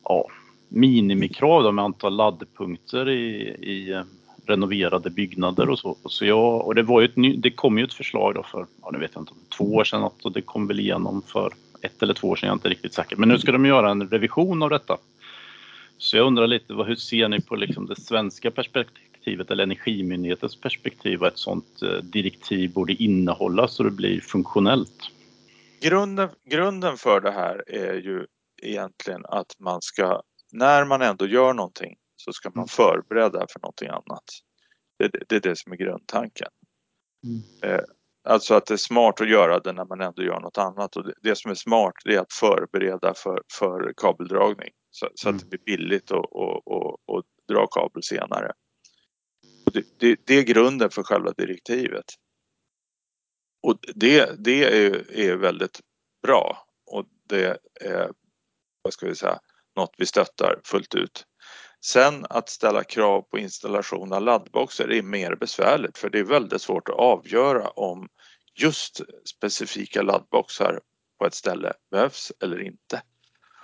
ja, 0.04 0.28
minimikrav 0.70 1.74
med 1.74 1.86
antal 1.86 2.16
laddpunkter 2.16 3.10
i, 3.10 3.56
i 3.62 3.92
eh, 3.92 4.02
renoverade 4.46 5.10
byggnader 5.10 5.70
och 5.70 5.80
så. 5.80 5.98
så 6.06 6.26
jag, 6.26 6.68
och 6.68 6.76
det, 6.76 6.84
var 6.84 7.02
ju 7.02 7.06
ett, 7.06 7.42
det 7.42 7.52
kom 7.52 7.78
ju 7.78 7.84
ett 7.84 7.94
förslag 7.94 8.36
då 8.36 8.44
för, 8.44 8.66
ja 8.82 8.90
nu 8.92 9.00
vet 9.00 9.12
jag 9.14 9.22
inte, 9.22 9.34
två 9.58 9.76
år 9.76 9.84
sedan 9.84 10.10
och 10.24 10.32
det 10.32 10.42
kom 10.42 10.68
väl 10.68 10.80
igenom 10.80 11.22
för 11.28 11.54
ett 11.82 12.04
eller 12.04 12.14
två 12.14 12.30
år 12.30 12.36
sedan, 12.36 12.48
jag 12.48 12.54
är 12.54 12.58
inte 12.58 12.70
riktigt 12.70 12.94
säker. 12.94 13.16
Men 13.16 13.30
nu 13.30 13.40
ska 13.40 13.52
de 13.52 13.66
göra 13.66 13.92
en 13.92 14.10
revision 14.10 14.64
av 14.64 14.70
detta. 14.70 14.98
Så 15.98 16.18
jag 16.18 16.28
undrar 16.28 16.48
lite, 16.48 16.74
hur 16.74 16.96
ser 16.96 17.30
ni 17.30 17.42
på 17.42 17.56
liksom 17.56 17.86
det 17.86 18.02
svenska 18.02 18.52
perspektivet 18.52 19.07
eller 19.28 19.64
Energimyndighetens 19.64 20.62
perspektiv 20.62 21.20
vad 21.20 21.34
ett 21.34 21.38
sådant 21.38 21.82
eh, 21.82 21.90
direktiv 21.90 22.74
borde 22.74 22.94
innehålla 22.94 23.68
så 23.68 23.84
det 23.84 23.92
blir 23.92 24.22
funktionellt? 24.22 25.12
Grunden, 25.82 26.30
grunden 26.46 26.98
för 26.98 27.22
det 27.22 27.32
här 27.32 27.64
är 27.68 27.94
ju 27.94 28.26
egentligen 28.62 29.26
att 29.26 29.56
man 29.60 29.82
ska, 29.82 30.22
när 30.52 30.86
man 30.86 31.02
ändå 31.02 31.28
gör 31.28 31.54
någonting 31.54 31.96
så 32.16 32.34
ska 32.34 32.50
man 32.50 32.58
mm. 32.62 32.68
förbereda 32.68 33.46
för 33.50 33.60
någonting 33.60 33.90
annat. 33.90 34.24
Det, 35.00 35.08
det, 35.08 35.24
det 35.30 35.36
är 35.36 35.40
det 35.40 35.58
som 35.58 35.72
är 35.72 35.78
grundtanken. 35.78 36.48
Mm. 37.24 37.74
Eh, 37.74 37.84
alltså 38.30 38.56
att 38.56 38.66
det 38.66 38.74
är 38.74 38.78
smart 38.78 39.22
att 39.22 39.30
göra 39.30 39.60
det 39.60 39.74
när 39.74 39.86
man 39.86 40.02
ändå 40.02 40.24
gör 40.24 40.40
något 40.40 40.58
annat 40.58 40.96
och 40.96 41.04
det, 41.04 41.14
det 41.22 41.38
som 41.38 41.52
är 41.52 41.56
smart 41.56 41.94
det 42.06 42.16
är 42.16 42.20
att 42.20 42.34
förbereda 42.34 43.14
för, 43.14 43.42
för 43.60 43.94
kabeldragning 43.98 44.70
så, 44.92 45.08
så 45.16 45.30
mm. 45.30 45.38
att 45.38 45.42
det 45.42 45.50
blir 45.50 45.78
billigt 45.78 46.12
att 46.12 46.26
och, 46.26 46.68
och, 46.68 46.98
och 47.06 47.24
dra 47.48 47.68
kabel 47.68 48.04
senare. 48.04 48.52
Det, 49.74 50.00
det, 50.00 50.20
det, 50.26 50.34
är 50.34 50.44
grunden 50.44 50.90
för 50.90 51.04
själva 51.04 51.32
direktivet. 51.32 52.06
Och 53.64 53.80
det, 53.96 54.46
det 54.46 54.64
är, 54.64 55.12
är 55.12 55.36
väldigt 55.36 55.80
bra 56.22 56.68
och 56.86 57.06
det 57.30 57.60
är, 57.82 58.12
vad 58.82 58.94
ska 58.94 59.08
vi 59.08 59.16
säga, 59.16 59.40
något 59.76 59.96
vi 59.98 60.06
stöttar 60.06 60.62
fullt 60.64 60.96
ut. 60.96 61.26
Sen 61.86 62.26
att 62.30 62.50
ställa 62.50 62.84
krav 62.84 63.22
på 63.22 63.40
installation 63.40 64.14
av 64.14 64.22
laddboxar 64.22 64.92
är 64.92 65.02
mer 65.02 65.36
besvärligt 65.36 65.98
för 65.98 66.10
det 66.10 66.20
är 66.20 66.24
väldigt 66.24 66.62
svårt 66.62 66.90
att 66.90 66.96
avgöra 66.96 67.70
om 67.70 68.10
just 68.56 69.02
specifika 69.26 70.02
laddboxar 70.02 70.82
på 71.20 71.26
ett 71.26 71.34
ställe 71.34 71.74
behövs 71.92 72.32
eller 72.44 72.62
inte. 72.62 73.02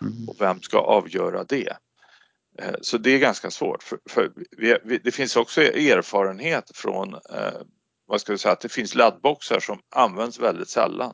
Mm. 0.01 0.29
Och 0.29 0.35
vem 0.39 0.61
ska 0.61 0.77
avgöra 0.77 1.43
det? 1.43 1.77
Eh, 2.59 2.75
så 2.81 2.97
det 2.97 3.09
är 3.09 3.19
ganska 3.19 3.51
svårt. 3.51 3.83
För, 3.83 3.99
för 4.09 4.31
vi, 4.57 4.77
vi, 4.83 4.97
det 4.97 5.11
finns 5.11 5.35
också 5.35 5.61
erfarenhet 5.61 6.71
från, 6.75 7.13
eh, 7.13 7.61
vad 8.07 8.21
ska 8.21 8.31
vi 8.31 8.37
säga, 8.37 8.51
att 8.51 8.61
det 8.61 8.69
finns 8.69 8.95
laddboxar 8.95 9.59
som 9.59 9.79
används 9.95 10.39
väldigt 10.39 10.69
sällan. 10.69 11.13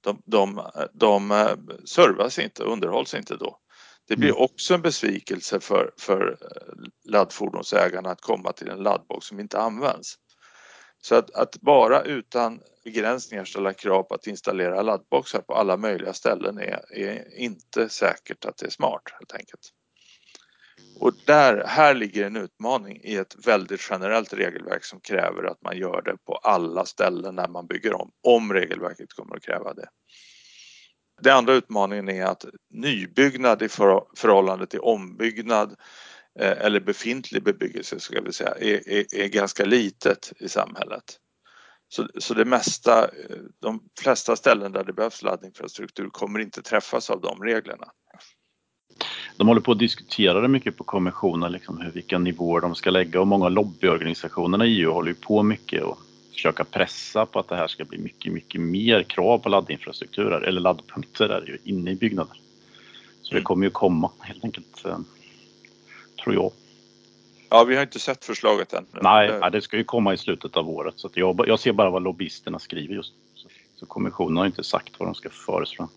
De, 0.00 0.22
de, 0.24 0.70
de 0.92 1.30
eh, 1.30 1.56
servas 1.84 2.38
inte, 2.38 2.62
underhålls 2.62 3.14
inte 3.14 3.36
då. 3.36 3.58
Det 4.08 4.16
blir 4.16 4.30
mm. 4.30 4.42
också 4.42 4.74
en 4.74 4.82
besvikelse 4.82 5.60
för, 5.60 5.92
för 5.98 6.38
eh, 6.42 7.10
laddfordonsägarna 7.10 8.10
att 8.10 8.20
komma 8.20 8.52
till 8.52 8.68
en 8.68 8.78
laddbox 8.78 9.26
som 9.26 9.40
inte 9.40 9.58
används. 9.58 10.14
Så 11.02 11.14
att, 11.14 11.30
att, 11.30 11.56
bara 11.60 12.02
utan 12.02 12.60
begränsningar 12.84 13.44
ställa 13.44 13.72
krav 13.72 14.02
på 14.02 14.14
att 14.14 14.26
installera 14.26 14.82
laddboxar 14.82 15.40
på 15.40 15.54
alla 15.54 15.76
möjliga 15.76 16.12
ställen 16.12 16.58
är, 16.58 16.98
är 16.98 17.38
inte 17.38 17.88
säkert 17.88 18.44
att 18.44 18.56
det 18.56 18.66
är 18.66 18.70
smart 18.70 19.02
helt 19.18 19.32
enkelt. 19.32 19.72
Och 21.00 21.12
där, 21.26 21.64
här 21.66 21.94
ligger 21.94 22.26
en 22.26 22.36
utmaning 22.36 23.00
i 23.02 23.16
ett 23.16 23.46
väldigt 23.46 23.86
generellt 23.90 24.32
regelverk 24.32 24.84
som 24.84 25.00
kräver 25.00 25.44
att 25.44 25.62
man 25.62 25.76
gör 25.78 26.02
det 26.02 26.16
på 26.26 26.34
alla 26.34 26.84
ställen 26.84 27.34
när 27.34 27.48
man 27.48 27.66
bygger 27.66 27.94
om, 27.94 28.10
om 28.22 28.52
regelverket 28.52 29.12
kommer 29.12 29.36
att 29.36 29.42
kräva 29.42 29.74
det. 29.74 29.88
Den 31.22 31.36
andra 31.36 31.54
utmaningen 31.54 32.08
är 32.08 32.24
att 32.24 32.44
nybyggnad 32.70 33.62
i 33.62 33.68
förhållande 33.68 34.66
till 34.66 34.80
ombyggnad 34.80 35.76
eh, 36.40 36.64
eller 36.64 36.80
befintlig 36.80 37.42
bebyggelse 37.44 38.00
ska 38.00 38.20
vi 38.20 38.32
säga, 38.32 38.54
är, 38.54 38.88
är, 38.88 39.14
är 39.14 39.28
ganska 39.28 39.64
litet 39.64 40.32
i 40.40 40.48
samhället. 40.48 41.18
Så, 41.88 42.08
så 42.18 42.34
det 42.34 42.44
mesta, 42.44 43.04
eh, 43.04 43.36
de 43.60 43.80
flesta 44.00 44.36
ställen 44.36 44.72
där 44.72 44.84
det 44.84 44.92
behövs 44.92 45.22
laddinfrastruktur 45.22 46.08
kommer 46.08 46.38
inte 46.38 46.62
träffas 46.62 47.10
av 47.10 47.20
de 47.20 47.42
reglerna. 47.42 47.86
De 49.36 49.48
håller 49.48 49.60
på 49.60 49.72
att 49.72 49.78
diskutera 49.78 50.40
det 50.40 50.48
mycket 50.48 50.76
på 50.76 50.84
kommissionen, 50.84 51.52
liksom 51.52 51.80
hur, 51.80 51.90
vilka 51.90 52.18
nivåer 52.18 52.60
de 52.60 52.74
ska 52.74 52.90
lägga 52.90 53.20
och 53.20 53.26
många 53.26 53.48
lobbyorganisationerna 53.48 54.66
i 54.66 54.80
EU 54.80 54.92
håller 54.92 55.08
ju 55.08 55.14
på 55.14 55.42
mycket 55.42 55.82
och 55.82 55.98
försöka 56.32 56.64
pressa 56.64 57.26
på 57.26 57.38
att 57.38 57.48
det 57.48 57.56
här 57.56 57.66
ska 57.66 57.84
bli 57.84 57.98
mycket, 57.98 58.32
mycket 58.32 58.60
mer 58.60 59.02
krav 59.02 59.38
på 59.38 59.48
laddinfrastrukturer 59.48 60.40
eller 60.40 60.60
laddpunkter 60.60 61.28
där 61.28 61.58
inne 61.64 61.90
i 61.90 61.94
byggnader. 61.94 62.36
Så 63.22 63.30
det 63.30 63.38
mm. 63.38 63.44
kommer 63.44 63.66
ju 63.66 63.70
komma 63.70 64.10
helt 64.20 64.44
enkelt, 64.44 64.84
eh, 64.84 64.98
tror 66.22 66.34
jag. 66.34 66.52
Ja, 67.48 67.64
vi 67.64 67.76
har 67.76 67.82
inte 67.82 67.98
sett 67.98 68.24
förslaget 68.24 68.72
än. 68.72 68.86
Nej, 68.90 69.38
nej 69.40 69.50
det 69.50 69.60
ska 69.60 69.76
ju 69.76 69.84
komma 69.84 70.14
i 70.14 70.16
slutet 70.16 70.56
av 70.56 70.70
året 70.70 70.94
så 70.96 71.10
jag, 71.14 71.44
jag 71.48 71.60
ser 71.60 71.72
bara 71.72 71.90
vad 71.90 72.02
lobbyisterna 72.02 72.58
skriver 72.58 72.94
just 72.94 73.14
så, 73.34 73.48
så 73.76 73.86
kommissionen 73.86 74.36
har 74.36 74.46
inte 74.46 74.64
sagt 74.64 74.92
vad 74.98 75.08
de 75.08 75.14
ska 75.14 75.30
föreslå. 75.30 75.88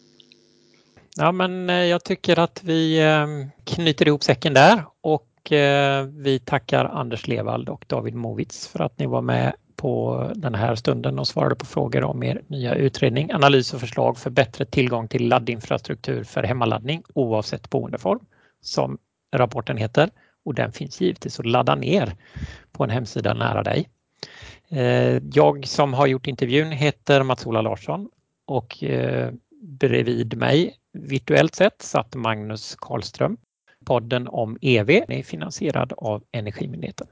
Ja, 1.17 1.31
men 1.31 1.69
eh, 1.69 1.75
jag 1.75 2.03
tycker 2.03 2.39
att 2.39 2.63
vi 2.63 3.03
eh, 3.03 3.27
knyter 3.63 4.07
ihop 4.07 4.23
säcken 4.23 4.53
där 4.53 4.83
och 5.01 5.51
eh, 5.51 6.05
vi 6.05 6.39
tackar 6.39 6.85
Anders 6.85 7.27
Levald 7.27 7.69
och 7.69 7.85
David 7.87 8.15
Movitz 8.15 8.67
för 8.67 8.79
att 8.79 8.99
ni 8.99 9.05
var 9.05 9.21
med 9.21 9.55
på 9.75 10.23
den 10.35 10.55
här 10.55 10.75
stunden 10.75 11.19
och 11.19 11.27
svarade 11.27 11.55
på 11.55 11.65
frågor 11.65 12.03
om 12.03 12.23
er 12.23 12.41
nya 12.47 12.75
utredning, 12.75 13.31
analys 13.33 13.73
och 13.73 13.79
förslag 13.79 14.17
för 14.17 14.29
bättre 14.29 14.65
tillgång 14.65 15.07
till 15.07 15.27
laddinfrastruktur 15.27 16.23
för 16.23 16.43
hemmaladdning 16.43 17.03
oavsett 17.13 17.69
boendeform, 17.69 18.19
som 18.61 18.97
rapporten 19.35 19.77
heter. 19.77 20.09
och 20.45 20.53
den 20.53 20.71
finns 20.71 21.01
givetvis 21.01 21.39
att 21.39 21.45
ladda 21.45 21.75
ner 21.75 22.15
på 22.71 22.83
en 22.83 22.89
hemsida 22.89 23.33
nära 23.33 23.63
dig. 23.63 23.89
Jag 25.33 25.67
som 25.67 25.93
har 25.93 26.07
gjort 26.07 26.27
intervjun 26.27 26.71
heter 26.71 27.23
Mats-Ola 27.23 27.61
Larsson 27.61 28.09
och 28.45 28.83
bredvid 29.65 30.37
mig 30.37 30.75
virtuellt 30.93 31.55
sett 31.55 31.81
satt 31.81 32.15
Magnus 32.15 32.75
Karlström. 32.79 33.37
Podden 33.85 34.27
om 34.27 34.57
EV 34.61 34.89
är 34.89 35.23
finansierad 35.23 35.93
av 35.97 36.23
Energimyndigheten. 36.31 37.07